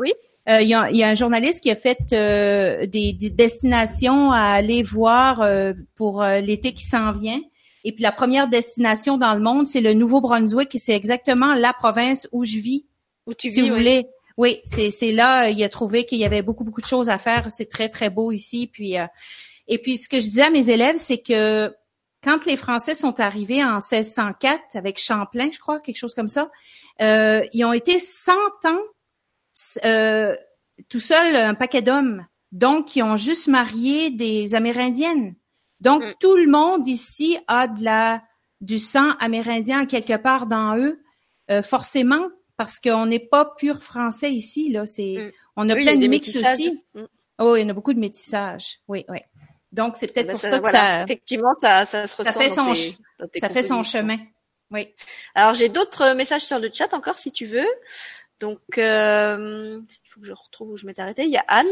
[0.00, 0.12] Oui.
[0.48, 4.40] Euh, il y, a, y, a, un journaliste qui a fait des, des, destinations à
[4.40, 5.48] aller voir
[5.94, 7.40] pour l'été qui s'en vient.
[7.84, 11.72] Et puis la première destination dans le monde, c'est le Nouveau-Brunswick, et c'est exactement la
[11.72, 12.84] province où je vis
[13.26, 14.06] où tu si vis, vous voulez.
[14.36, 15.48] Oui, c'est c'est là.
[15.48, 17.50] Il a trouvé qu'il y avait beaucoup beaucoup de choses à faire.
[17.50, 18.66] C'est très très beau ici.
[18.66, 19.06] Puis euh,
[19.68, 21.72] et puis ce que je disais à mes élèves, c'est que
[22.22, 26.50] quand les Français sont arrivés en 1604 avec Champlain, je crois, quelque chose comme ça,
[27.02, 28.32] euh, ils ont été 100
[28.64, 28.80] ans
[29.84, 30.34] euh,
[30.88, 32.26] tout seuls, un paquet d'hommes.
[32.50, 35.34] Donc, ils ont juste marié des Amérindiennes.
[35.80, 36.14] Donc, mm.
[36.20, 38.22] tout le monde ici a de la
[38.60, 41.02] du sang amérindien quelque part dans eux,
[41.50, 44.70] euh, forcément parce qu'on n'est pas pur français ici.
[44.70, 45.32] Là, c'est, mm.
[45.56, 46.80] on a plein de mix aussi.
[46.94, 47.02] Mm.
[47.38, 48.80] Oh, il y en a beaucoup de métissage.
[48.88, 49.18] Oui, oui.
[49.72, 51.02] Donc, c'est peut-être ah ben pour ça, que ça.
[51.02, 52.32] Effectivement, ça, ça se ressent.
[52.32, 54.18] Ça fait son, ça fait son chemin.
[54.70, 54.94] Oui.
[55.34, 57.66] Alors, j'ai d'autres messages sur le chat encore, si tu veux.
[58.40, 61.24] Donc, euh, il faut que je retrouve où je m'étais arrêtée.
[61.24, 61.66] Il y a Anne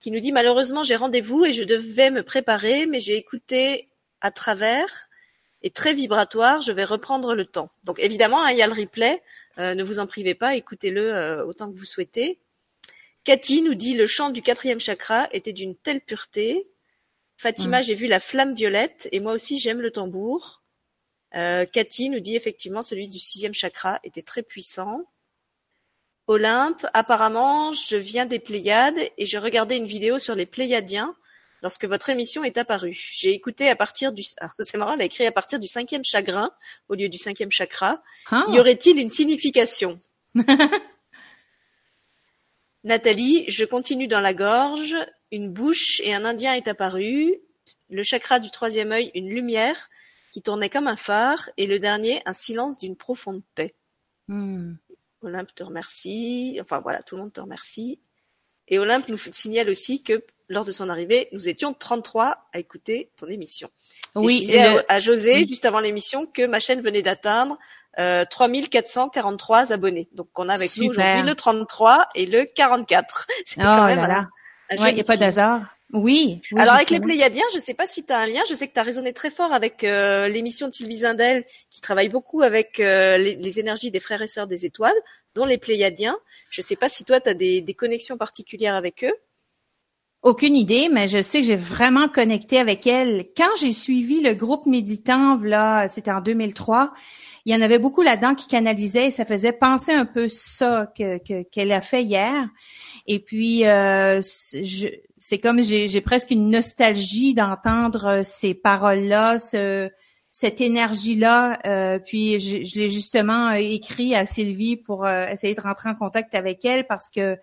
[0.00, 3.88] qui nous dit malheureusement j'ai rendez-vous et je devais me préparer, mais j'ai écouté
[4.20, 5.08] à travers
[5.62, 6.62] et très vibratoire.
[6.62, 7.70] Je vais reprendre le temps.
[7.84, 9.22] Donc évidemment, hein, il y a le replay.
[9.58, 12.38] Euh, ne vous en privez pas, écoutez-le euh, autant que vous souhaitez.
[13.24, 16.68] Cathy nous dit le chant du quatrième chakra était d'une telle pureté.
[17.36, 17.82] Fatima, mm.
[17.82, 20.62] j'ai vu la flamme violette et moi aussi j'aime le tambour.
[21.34, 25.04] Euh, Cathy nous dit effectivement celui du sixième chakra était très puissant.
[26.26, 31.16] Olympe, apparemment je viens des Pléiades et je regardais une vidéo sur les Pléiadiens
[31.62, 32.98] lorsque votre émission est apparue.
[33.12, 36.04] J'ai écouté à partir du, ah, c'est marrant, elle a écrit à partir du cinquième
[36.04, 36.50] chagrin
[36.88, 38.02] au lieu du cinquième chakra.
[38.30, 38.44] Ah.
[38.48, 40.00] Y aurait-il une signification?
[42.84, 44.94] Nathalie, je continue dans la gorge,
[45.32, 47.36] une bouche et un indien est apparu,
[47.90, 49.90] le chakra du troisième œil, une lumière
[50.32, 53.74] qui tournait comme un phare, et le dernier, un silence d'une profonde paix.
[54.28, 54.74] Hmm.
[55.22, 58.00] Olympe te remercie, enfin voilà, tout le monde te remercie.
[58.68, 63.10] Et Olympe nous signale aussi que lors de son arrivée, nous étions 33 à écouter
[63.16, 63.70] ton émission.
[64.14, 65.48] Oui, je disais le- à, à José, Oui.
[65.48, 67.56] juste avant l'émission, que ma chaîne venait d'atteindre
[67.98, 70.08] euh, 3443 abonnés.
[70.12, 73.26] Donc, on a avec nous aujourd'hui le 33 et le 44.
[73.46, 74.28] C'est Oh quand même là un- là.
[74.70, 75.62] un Ouais, n'y a pas d'hasard.
[75.92, 76.40] Oui.
[76.52, 77.00] oui, Alors avec les.
[77.00, 78.84] Pléiadiens, je ne sais pas si tu as un lien, je sais que tu as
[78.84, 83.34] résonné très fort avec euh, l'émission de Sylvie Zindel qui travaille beaucoup avec euh, les,
[83.34, 84.94] les énergies des frères et sœurs des étoiles,
[85.34, 86.16] dont les Pléiadiens.
[86.50, 89.12] Je ne sais pas si toi tu as des, des connexions particulières avec eux.
[90.22, 93.28] Aucune idée, mais je sais que j'ai vraiment connecté avec elle.
[93.34, 96.92] Quand j'ai suivi le groupe méditant, là, c'était en 2003,
[97.46, 100.92] il y en avait beaucoup là-dedans qui canalisaient et ça faisait penser un peu ça
[100.94, 102.46] que que- qu'elle a fait hier.
[103.06, 109.88] Et puis, euh, c'est comme j'ai presque une nostalgie d'entendre euh, ces paroles-là, ce-
[110.32, 111.60] cette énergie-là.
[111.66, 116.62] Euh, puis, je, l'ai justement écrit à Sylvie pour essayer de rentrer en contact avec
[116.66, 117.38] elle parce que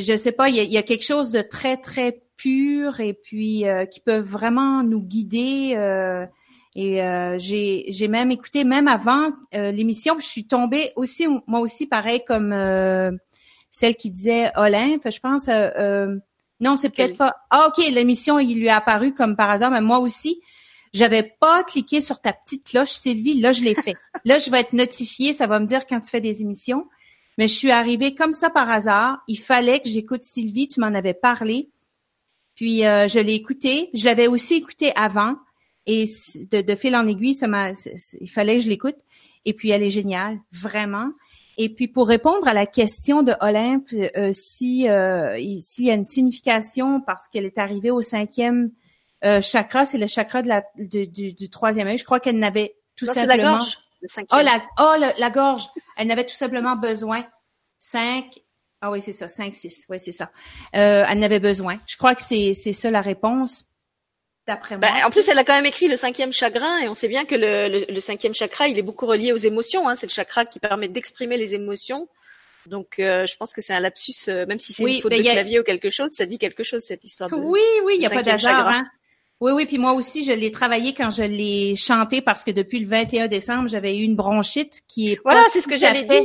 [0.00, 3.14] je sais pas, il y a, y a quelque chose de très très pur et
[3.14, 5.74] puis euh, qui peut vraiment nous guider.
[5.76, 6.26] euh,
[6.74, 11.60] et euh, j'ai j'ai même écouté même avant euh, l'émission, je suis tombée aussi moi
[11.60, 13.10] aussi pareil comme euh,
[13.70, 15.48] celle qui disait Olympe, je pense.
[15.48, 16.16] euh,
[16.60, 17.34] non, c'est peut-être pas.
[17.50, 20.40] Ah ok, l'émission il lui a apparu comme par hasard, mais moi aussi.
[20.94, 23.40] J'avais pas cliqué sur ta petite cloche, Sylvie.
[23.40, 23.94] Là, je l'ai fait.
[24.26, 25.32] Là, je vais être notifiée.
[25.32, 26.84] Ça va me dire quand tu fais des émissions.
[27.38, 29.18] Mais je suis arrivée comme ça par hasard.
[29.28, 30.68] Il fallait que j'écoute Sylvie.
[30.68, 31.70] Tu m'en avais parlé.
[32.54, 33.90] Puis euh, je l'ai écouté.
[33.94, 35.36] Je l'avais aussi écouté avant.
[35.86, 36.04] Et
[36.50, 37.70] de, de fil en aiguille, ça m'a.
[38.20, 38.96] Il fallait que je l'écoute.
[39.44, 41.10] Et puis elle est géniale, vraiment.
[41.58, 45.90] Et puis pour répondre à la question de Olympe, euh, si euh, il- s'il y
[45.90, 48.70] a une signification parce qu'elle est arrivée au cinquième
[49.24, 51.98] euh, chakra, c'est le chakra de la de- du, du troisième œil.
[51.98, 53.58] Je crois qu'elle n'avait tout Non, c'est la simplement.
[53.58, 54.40] gorge, le cinquième.
[54.40, 55.68] Oh, la, oh la gorge.
[55.96, 57.24] Elle n'avait tout simplement besoin.
[57.78, 58.42] Cinq.
[58.80, 59.28] Ah oui, c'est ça.
[59.28, 59.86] Cinq, six.
[59.88, 60.30] Oui, c'est ça.
[60.76, 61.78] Euh, elle n'avait besoin.
[61.86, 63.64] Je crois que c'est, c'est ça la réponse,
[64.46, 64.88] d'après moi.
[64.88, 67.24] Ben, en plus, elle a quand même écrit le cinquième chagrin, et on sait bien
[67.24, 69.88] que le, le, le cinquième chakra, il est beaucoup relié aux émotions.
[69.88, 69.94] Hein.
[69.94, 72.08] C'est le chakra qui permet d'exprimer les émotions.
[72.66, 75.10] Donc, euh, je pense que c'est un lapsus, euh, même si c'est Oui, une faute
[75.12, 77.30] ben, de a- clavier ou quelque chose, ça dit quelque chose cette histoire.
[77.30, 77.36] De...
[77.36, 78.40] oui, oui, il n'y a pas d'hasard.
[78.40, 78.78] chagrin.
[78.80, 78.86] Hein?
[79.42, 82.78] Oui, oui, puis moi aussi, je l'ai travaillé quand je l'ai chanté parce que depuis
[82.78, 86.20] le 21 décembre, j'avais eu une bronchite qui est Voilà, c'est ce que j'allais dire.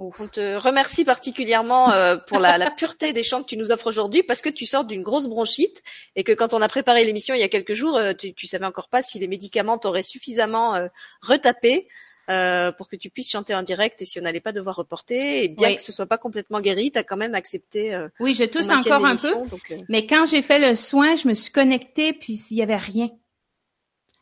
[0.00, 3.70] On- On te remercie particulièrement euh, pour la, la pureté des chants que tu nous
[3.70, 5.80] offres aujourd'hui parce que tu sors d'une grosse bronchite
[6.16, 8.48] et que quand on a préparé l'émission il y a quelques jours, euh, tu, tu
[8.48, 10.88] savais encore pas si les médicaments t'auraient suffisamment euh,
[11.20, 11.86] retapé
[12.30, 15.44] euh, pour que tu puisses chanter en direct et si on n'allait pas devoir reporter.
[15.44, 15.76] Et bien Oui.
[15.76, 18.68] que ce soit pas complètement guéri, tu as quand même accepté euh, Oui, je tousse
[18.68, 19.32] encore un peu.
[19.48, 22.62] donc, euh, Mais quand j'ai fait le soin, je me suis connectée, puis il y
[22.62, 23.10] avait rien.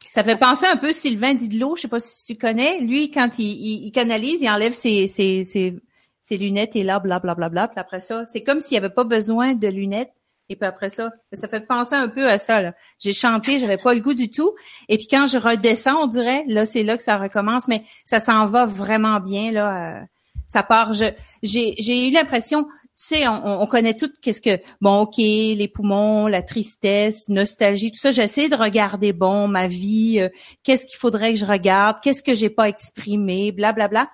[0.08, 2.80] Ça fait penser un peu Sylvain Didlot, je sais pas si tu connais.
[2.80, 5.76] Lui, quand il, il, il canalise, il enlève ses, ses, ses,
[6.20, 7.34] ses lunettes et là, blablabla.
[7.34, 10.12] Bla, bla, bla, puis après ça, c'est comme s'il n'y avait pas besoin de lunettes.
[10.50, 12.60] Et puis après ça, ça fait penser un peu à ça.
[12.60, 12.74] là.
[12.98, 14.52] J'ai chanté, j'avais pas le goût du tout.
[14.88, 17.68] Et puis quand je redescends, on dirait, là, c'est là que ça recommence.
[17.68, 19.52] Mais ça s'en va vraiment bien.
[19.52, 20.00] là.
[20.00, 20.00] euh,
[20.48, 20.92] ça part.
[20.92, 26.26] J'ai, eu l'impression, tu sais, on, on connaît tout qu'est-ce que bon, ok, les poumons,
[26.26, 28.10] la tristesse, nostalgie, tout ça.
[28.10, 30.28] J'essaie de regarder bon ma vie, euh,
[30.64, 33.88] qu'est-ce qu'il faudrait que je regarde, qu'est-ce que j'ai pas exprimé, blablabla.
[33.88, 34.10] Bla, bla.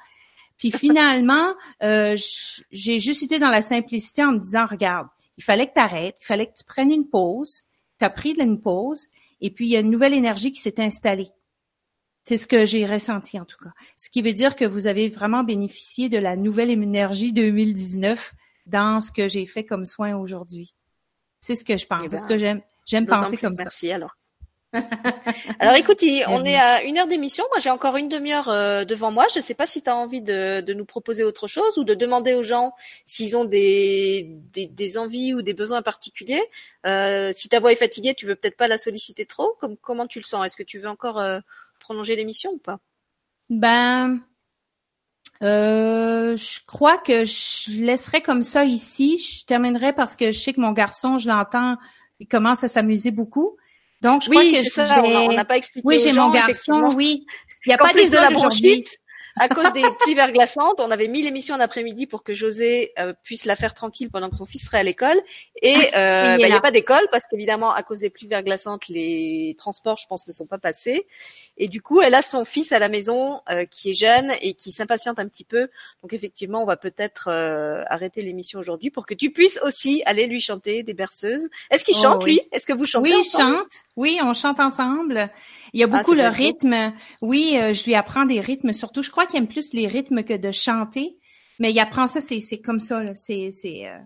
[0.58, 2.16] Puis finalement, euh,
[2.70, 6.16] j'ai juste été dans la simplicité en me disant, regarde, il fallait que tu arrêtes,
[6.20, 7.62] il fallait que tu prennes une pause.
[7.98, 9.06] Tu as pris une pause,
[9.40, 11.30] et puis il y a une nouvelle énergie qui s'est installée.
[12.22, 13.70] C'est ce que j'ai ressenti en tout cas.
[13.96, 18.34] Ce qui veut dire que vous avez vraiment bénéficié de la nouvelle énergie 2019
[18.66, 20.74] dans ce que j'ai fait comme soin aujourd'hui.
[21.40, 22.02] C'est ce que je pense.
[22.08, 22.62] C'est ce que j'aime.
[22.84, 23.64] J'aime penser comme ça.
[23.64, 24.16] merci alors.
[25.58, 27.44] Alors écoute, on est à une heure d'émission.
[27.50, 29.26] Moi, j'ai encore une demi-heure euh, devant moi.
[29.32, 31.84] Je ne sais pas si tu as envie de, de nous proposer autre chose ou
[31.84, 32.74] de demander aux gens
[33.04, 36.42] s'ils ont des, des, des envies ou des besoins particuliers.
[36.86, 39.56] Euh, si ta voix est fatiguée, tu veux peut-être pas la solliciter trop.
[39.60, 40.46] Comme, comment tu le sens?
[40.46, 41.40] Est-ce que tu veux encore euh,
[41.80, 42.78] prolonger l'émission ou pas?
[43.48, 44.20] Ben,
[45.42, 49.18] euh, je crois que je laisserai comme ça ici.
[49.18, 51.76] Je terminerai parce que je sais que mon garçon, je l'entends,
[52.20, 53.56] il commence à s'amuser beaucoup.
[54.02, 55.02] Donc, je crois Oui, que c'est je ça.
[55.02, 57.24] On a- vais- on n'a pas expliqué Oui, j'ai mon garçon, oui.
[57.64, 58.88] Il n'y a pas plus de la bronchite,
[59.38, 63.12] à cause des pluies verglaçantes, on avait mis l'émission en après-midi pour que José euh,
[63.22, 65.16] puisse la faire tranquille pendant que son fils serait à l'école.
[65.62, 66.56] Et euh, il bah, n'y là.
[66.56, 70.32] a pas d'école parce qu'évidemment, à cause des pluies verglaçantes, les transports, je pense, ne
[70.32, 71.06] sont pas passés.
[71.58, 74.54] Et du coup, elle a son fils à la maison euh, qui est jeune et
[74.54, 75.68] qui s'impatiente un petit peu.
[76.02, 80.26] Donc effectivement, on va peut-être euh, arrêter l'émission aujourd'hui pour que tu puisses aussi aller
[80.26, 81.48] lui chanter des berceuses.
[81.70, 82.32] Est-ce qu'il Oh, chante, oui.
[82.32, 83.66] lui Est-ce que vous chantez Oui, il chante.
[83.96, 85.30] Oui, on chante ensemble.
[85.72, 86.92] Il y a Ah, beaucoup ça le rythme.
[87.22, 88.72] Oui, euh, je lui apprends des rythmes.
[88.72, 91.18] Surtout, je crois qu'il aime plus les rythmes que de chanter.
[91.58, 93.02] Mais il apprend ça, c'est comme ça.
[93.02, 93.12] là.
[93.14, 93.50] C'est
[93.86, 93.96] euh,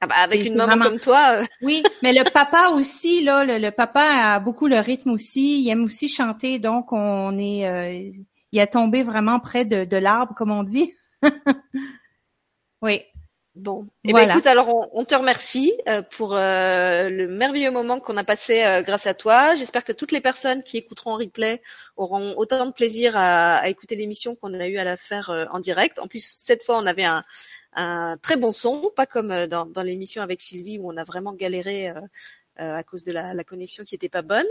[0.00, 3.58] Ah bah, avec une maman vraiment- comme toi, Oui, mais le papa aussi, là, le,
[3.58, 5.60] le papa a beaucoup le rythme aussi.
[5.62, 8.10] Il aime aussi chanter, donc on est, euh,
[8.52, 10.92] il a tombé vraiment près de, de l'arbre, comme on dit.
[12.82, 13.02] oui.
[13.56, 18.00] Bon, eh ben, écoute, alors on, on te remercie euh, pour euh, le merveilleux moment
[18.00, 19.54] qu'on a passé euh, grâce à toi.
[19.54, 21.62] J'espère que toutes les personnes qui écouteront en replay
[21.96, 25.46] auront autant de plaisir à, à écouter l'émission qu'on a eu à la faire euh,
[25.52, 25.98] en direct.
[25.98, 27.22] En plus, cette fois, on avait un,
[27.72, 31.04] un très bon son, pas comme euh, dans, dans l'émission avec Sylvie où on a
[31.04, 31.94] vraiment galéré.
[32.60, 34.46] Euh, euh, à cause de la, la connexion qui était pas bonne.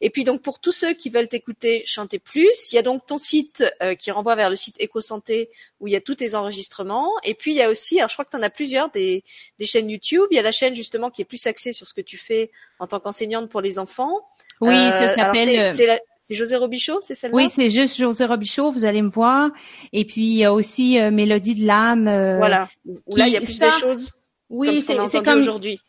[0.00, 3.06] Et puis donc pour tous ceux qui veulent t'écouter chanter plus, il y a donc
[3.06, 6.34] ton site euh, qui renvoie vers le site EcoSanté où il y a tous tes
[6.34, 7.10] enregistrements.
[7.24, 9.22] Et puis il y a aussi, alors je crois que tu en as plusieurs, des,
[9.58, 10.26] des chaînes YouTube.
[10.30, 12.50] Il y a la chaîne justement qui est plus axée sur ce que tu fais
[12.78, 14.26] en tant qu'enseignante pour les enfants.
[14.60, 15.74] Oui, Euh, ça alors, s'appelle.
[15.74, 15.96] c'est- euh,
[16.32, 17.34] José Robichaud, c'est celle-là?
[17.36, 19.50] Oui, c'est juste José Robichaud, vous allez me voir.
[19.92, 22.06] Et puis il y a aussi euh, Mélodie de l'âme.
[22.06, 22.68] euh, Voilà.
[23.06, 24.10] Où là, il y a plus ça, des choses
[24.48, 25.80] Oui, c'est comme aujourd'hui.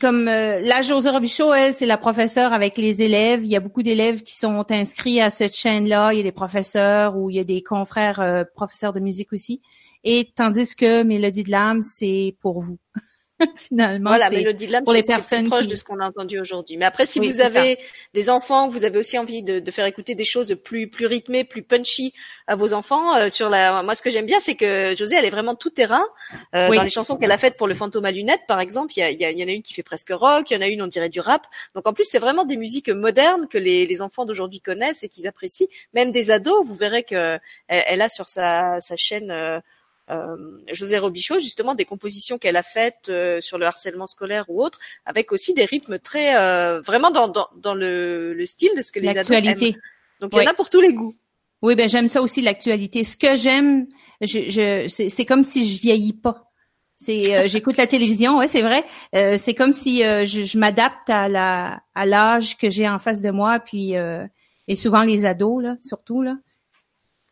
[0.00, 3.42] Comme euh, la José Robichaud, elle, c'est la professeure avec les élèves.
[3.42, 6.12] Il y a beaucoup d'élèves qui sont inscrits à cette chaîne-là.
[6.12, 9.32] Il y a des professeurs ou il y a des confrères euh, professeurs de musique
[9.32, 9.62] aussi.
[10.04, 12.78] Et tandis que Mélodie de l'âme, c'est pour vous.
[13.56, 16.06] Finalement, Voilà, Mélodie de l'âme, pour les personnes plus proche qui- de ce qu'on a
[16.08, 16.76] entendu aujourd'hui.
[16.76, 17.78] Mais après, si Oui, vous avez
[18.14, 21.44] des enfants, vous avez aussi envie de, de faire écouter des choses plus plus rythmées,
[21.44, 22.12] plus punchy
[22.46, 25.24] à vos enfants, euh, sur la, moi, ce que j'aime bien, c'est que José, elle
[25.24, 26.04] est vraiment tout terrain.
[26.54, 26.76] Euh, Oui.
[26.76, 29.02] Dans les chansons qu'elle a faites pour le fantôme à lunettes, par exemple, il y,
[29.02, 30.56] a, il y, a- il y en a une qui fait presque rock, il y
[30.56, 31.46] en a une on dirait du rap.
[31.74, 35.08] Donc en plus, c'est vraiment des musiques modernes que les, les enfants d'aujourd'hui connaissent et
[35.08, 35.68] qu'ils apprécient.
[35.94, 39.30] Même des ados, vous verrez que elle, elle a sur sa, sa chaîne.
[39.30, 39.60] euh, euh,
[40.72, 44.78] José Robichaud, justement, des compositions qu'elle a faites euh, sur le harcèlement scolaire ou autre,
[45.04, 48.92] avec aussi des rythmes très euh, vraiment dans, dans, dans le, le style de ce
[48.92, 49.74] que les ados aiment.
[50.20, 51.14] Donc il y en a pour tous les goûts.
[51.62, 53.04] Oui, ben j'aime ça aussi l'actualité.
[53.04, 53.86] Ce que j'aime,
[54.20, 56.50] je, je c'est c'est comme si je vieillis pas.
[56.94, 58.84] C'est euh, j'écoute la télévision, ouais, c'est vrai.
[59.14, 62.98] Euh, c'est comme si euh, je, je m'adapte à la à l'âge que j'ai en
[62.98, 64.24] face de moi, puis euh,
[64.68, 66.36] et souvent les ados là, surtout là.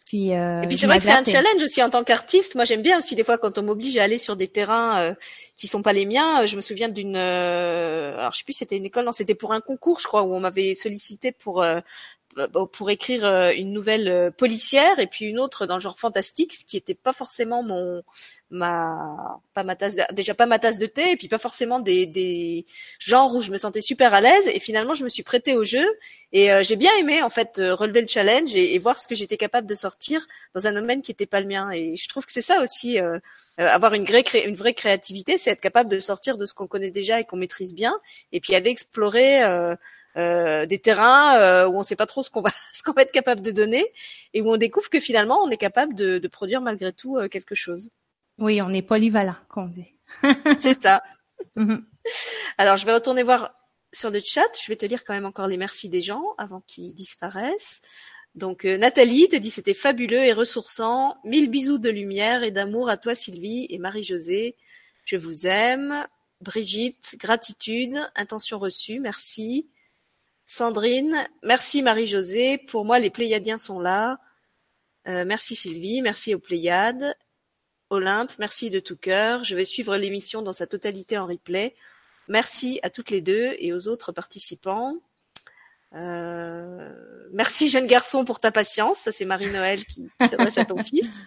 [0.06, 2.54] Puis euh, Et puis c'est vrai que c'est un challenge aussi en tant qu'artiste.
[2.54, 5.14] Moi j'aime bien aussi des fois quand on m'oblige à aller sur des terrains euh,
[5.56, 6.42] qui sont pas les miens.
[6.42, 9.34] Euh, Je me souviens d'une, euh, alors je sais plus, c'était une école, non, c'était
[9.34, 11.80] pour un concours, je crois, où on m'avait sollicité pour euh,
[12.72, 16.52] pour écrire euh, une nouvelle euh, policière et puis une autre dans le genre fantastique,
[16.52, 18.02] ce qui était pas forcément mon
[18.50, 21.80] ma pas ma tasse de, déjà pas ma tasse de thé et puis pas forcément
[21.80, 22.64] des des
[23.00, 24.48] genres où je me sentais super à l'aise.
[24.48, 25.84] Et finalement je me suis prêtée au jeu
[26.32, 29.08] et euh, j'ai bien aimé en fait euh, relever le challenge et, et voir ce
[29.08, 31.70] que j'étais capable de sortir dans un domaine qui était pas le mien.
[31.72, 33.18] Et je trouve que c'est ça aussi euh,
[33.58, 36.66] euh, avoir une vraie une vraie créativité c'est être capable de sortir de ce qu'on
[36.66, 37.98] connaît déjà et qu'on maîtrise bien
[38.30, 39.74] et puis aller explorer euh,
[40.16, 43.02] euh, des terrains euh, où on sait pas trop ce qu'on va ce qu'on va
[43.02, 43.84] être capable de donner
[44.32, 47.28] et où on découvre que finalement on est capable de, de produire malgré tout euh,
[47.28, 47.90] quelque chose.
[48.38, 49.94] Oui, on est polyvalent, qu'on dit.
[50.58, 51.02] C'est ça.
[51.54, 51.84] Mhm.
[52.56, 53.52] Alors je vais retourner voir
[53.92, 54.48] sur le chat.
[54.62, 57.82] Je vais te lire quand même encore les merci des gens avant qu'ils disparaissent.
[58.34, 61.18] Donc euh, Nathalie te dit c'était fabuleux et ressourçant.
[61.24, 64.56] Mille bisous de lumière et d'amour à toi Sylvie et Marie-Josée.
[65.04, 66.06] Je vous aime.
[66.40, 69.68] Brigitte, gratitude, intention reçue, merci.
[70.46, 72.58] Sandrine, merci Marie-Josée.
[72.58, 74.20] Pour moi, les Pléiadiens sont là.
[75.08, 77.16] Euh, merci Sylvie, merci aux Pléiades.
[77.90, 79.42] Olympe, merci de tout cœur.
[79.42, 81.74] Je vais suivre l'émission dans sa totalité en replay.
[82.28, 84.96] Merci à toutes les deux et aux autres participants.
[85.94, 86.92] Euh,
[87.32, 88.98] merci jeune garçon pour ta patience.
[88.98, 91.26] Ça c'est Marie-Noël qui, s'adresse à ton fils.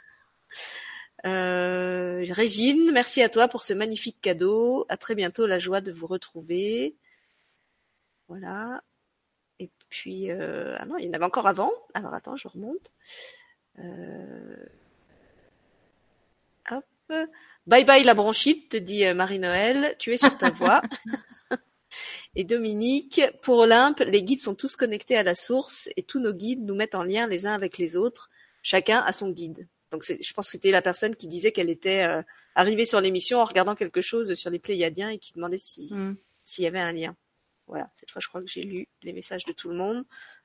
[1.26, 4.86] Euh, Régine, merci à toi pour ce magnifique cadeau.
[4.88, 6.96] À très bientôt, la joie de vous retrouver.
[8.30, 8.82] Voilà.
[9.90, 11.72] Puis, euh, ah non, il y en avait encore avant.
[11.94, 12.92] Alors attends, je remonte.
[13.80, 14.66] Euh,
[16.72, 16.86] hop.
[17.68, 19.96] Bye bye la bronchite, te dit euh, Marie-Noël.
[20.00, 20.82] Tu es sur ta voie.
[22.36, 26.34] Et Dominique, pour Olympe, les guides sont tous connectés à la source et tous nos
[26.34, 28.30] guides nous mettent en lien les uns avec les autres.
[28.62, 29.68] Chacun a son guide.
[29.92, 32.22] Donc je pense que c'était la personne qui disait qu'elle était euh,
[32.54, 36.16] arrivée sur l'émission en regardant quelque chose sur les Pléiadiens et qui demandait si Mm.
[36.44, 37.16] s'il y avait un lien.
[37.70, 40.04] Voilà, cette fois je crois que j'ai lu les messages de tout le monde.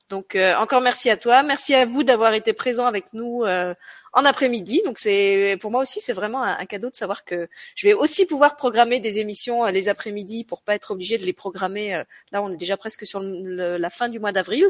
[0.09, 3.73] Donc euh, encore merci à toi, merci à vous d'avoir été présents avec nous euh,
[4.13, 4.83] en après-midi.
[4.85, 8.27] Donc c'est pour moi aussi c'est vraiment un, cadeau de savoir que je vais aussi
[8.27, 12.03] pouvoir programmer des émissions euh, les après-midi pour pas être obligé de les programmer.
[12.31, 14.65] là on est déjà presque sur la fin du mois d'avril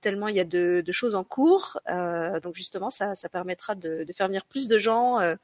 [0.00, 1.80] tellement il y a de, de choses en cours.
[1.88, 5.34] Euh, donc justement ça, ça permettra de, de faire venir plus de gens euh,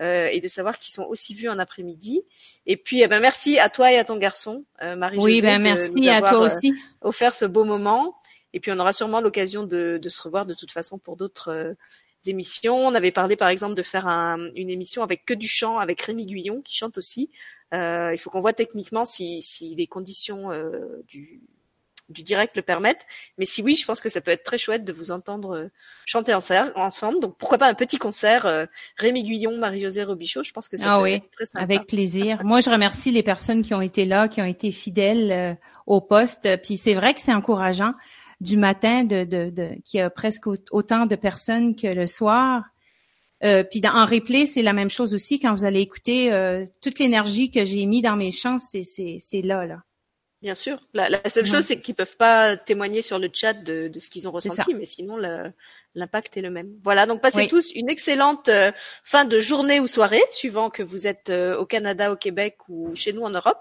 [0.00, 2.22] euh, et de savoir qu'ils sont aussi vus en après-midi.
[2.66, 5.18] Et puis eh ben merci à toi et à ton garçon euh, Marie.
[5.18, 6.74] Oui, ben merci à toi aussi.
[7.00, 8.16] offert ce beau moment.
[8.52, 11.48] Et puis on aura sûrement l'occasion de, de se revoir de toute façon pour d'autres
[11.48, 11.74] euh,
[12.26, 12.76] émissions.
[12.76, 16.26] On avait parlé par exemple de faire une émission avec que du chant, avec Rémi
[16.26, 17.30] Guyon qui chante aussi.
[17.74, 21.40] Euh, il faut qu'on voit techniquement si, si les conditions euh, du,
[22.08, 23.06] du direct le permettent.
[23.38, 25.68] Mais si oui, je pense que ça peut être très chouette de vous entendre euh,
[26.06, 27.20] chanter ensemble.
[27.20, 30.42] Donc pourquoi pas un petit concert euh, Rémi Guyon, Marie-Josée Robichaud.
[30.42, 31.62] Je pense que ça ah peut oui, être très sympa.
[31.62, 32.44] Avec plaisir.
[32.44, 36.48] Moi, je remercie les personnes qui ont été là, qui ont été fidèles au poste.
[36.62, 37.94] Puis c'est vrai que c'est encourageant
[38.42, 42.64] du matin de, de, de qu'il y a presque autant de personnes que le soir.
[43.44, 45.40] Euh, puis dans, en replay, c'est la même chose aussi.
[45.40, 49.18] Quand vous allez écouter euh, toute l'énergie que j'ai mis dans mes chants, c'est, c'est,
[49.20, 49.82] c'est là, là.
[50.42, 50.80] Bien sûr.
[50.92, 54.10] La, la seule chose, c'est qu'ils peuvent pas témoigner sur le chat de, de ce
[54.10, 55.16] qu'ils ont ressenti, mais sinon
[55.94, 56.72] l'impact est le même.
[56.82, 57.06] Voilà.
[57.06, 58.72] Donc passez tous une excellente euh,
[59.04, 62.92] fin de journée ou soirée, suivant que vous êtes euh, au Canada, au Québec ou
[62.96, 63.60] chez nous en Europe.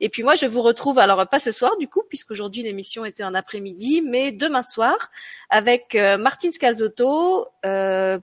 [0.00, 3.24] Et puis moi, je vous retrouve alors pas ce soir du coup, puisqu'aujourd'hui l'émission était
[3.24, 5.10] en après-midi, mais demain soir
[5.48, 7.46] avec euh, Martine Scalzotto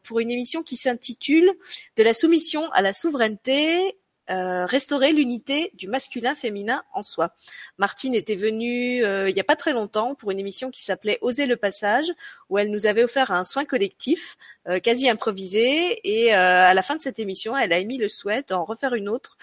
[0.03, 1.51] pour une émission qui s'intitule
[1.97, 3.97] De la soumission à la souveraineté
[4.32, 7.36] euh, restaurer l'unité du masculin-féminin en soi.
[7.78, 11.20] Martine était venue euh, il n'y a pas très longtemps pour une émission qui s'appelait
[11.22, 12.12] Oser le passage,
[12.50, 14.36] où elle nous avait offert un soin collectif
[14.68, 16.00] euh, quasi improvisé.
[16.04, 19.10] Et à la fin de cette émission, elle a émis le souhait d'en refaire une
[19.10, 19.38] autre,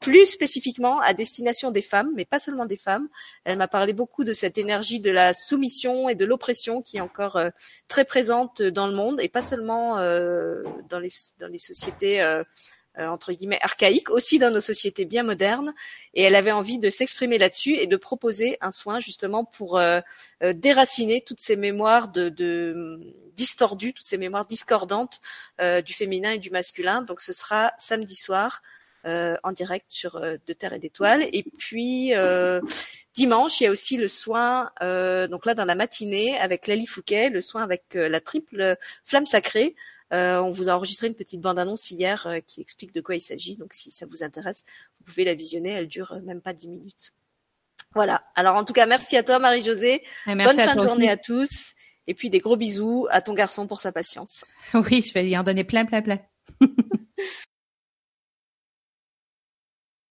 [0.00, 3.08] plus spécifiquement à destination des femmes, mais pas seulement des femmes.
[3.44, 7.00] Elle m'a parlé beaucoup de cette énergie de la soumission et de l'oppression qui est
[7.00, 7.40] encore
[7.86, 12.42] très présente dans le monde, et pas seulement dans les, dans les sociétés euh,
[12.98, 15.74] entre guillemets archaïque aussi dans nos sociétés bien modernes
[16.14, 20.00] et elle avait envie de s'exprimer là-dessus et de proposer un soin justement pour euh,
[20.42, 23.00] euh, déraciner toutes ces mémoires de, de
[23.34, 25.20] distordues, toutes ces mémoires discordantes
[25.84, 27.02] du féminin et du masculin.
[27.02, 28.62] Donc ce sera samedi soir
[29.04, 32.12] en direct sur De Terre et d'Étoiles et puis
[33.14, 37.28] dimanche il y a aussi le soin donc là dans la matinée avec Lali Fouquet,
[37.28, 41.90] le soin avec la triple flamme sacrée euh, on vous a enregistré une petite bande-annonce
[41.90, 43.56] hier euh, qui explique de quoi il s'agit.
[43.56, 44.62] Donc si ça vous intéresse,
[44.98, 45.70] vous pouvez la visionner.
[45.70, 47.12] Elle dure euh, même pas dix minutes.
[47.94, 48.24] Voilà.
[48.34, 50.02] Alors en tout cas, merci à toi Marie-Josée.
[50.26, 51.74] Bonne fin de journée à tous.
[52.06, 54.44] Et puis des gros bisous à ton garçon pour sa patience.
[54.74, 56.18] Oui, je vais lui en donner plein, plein, plein.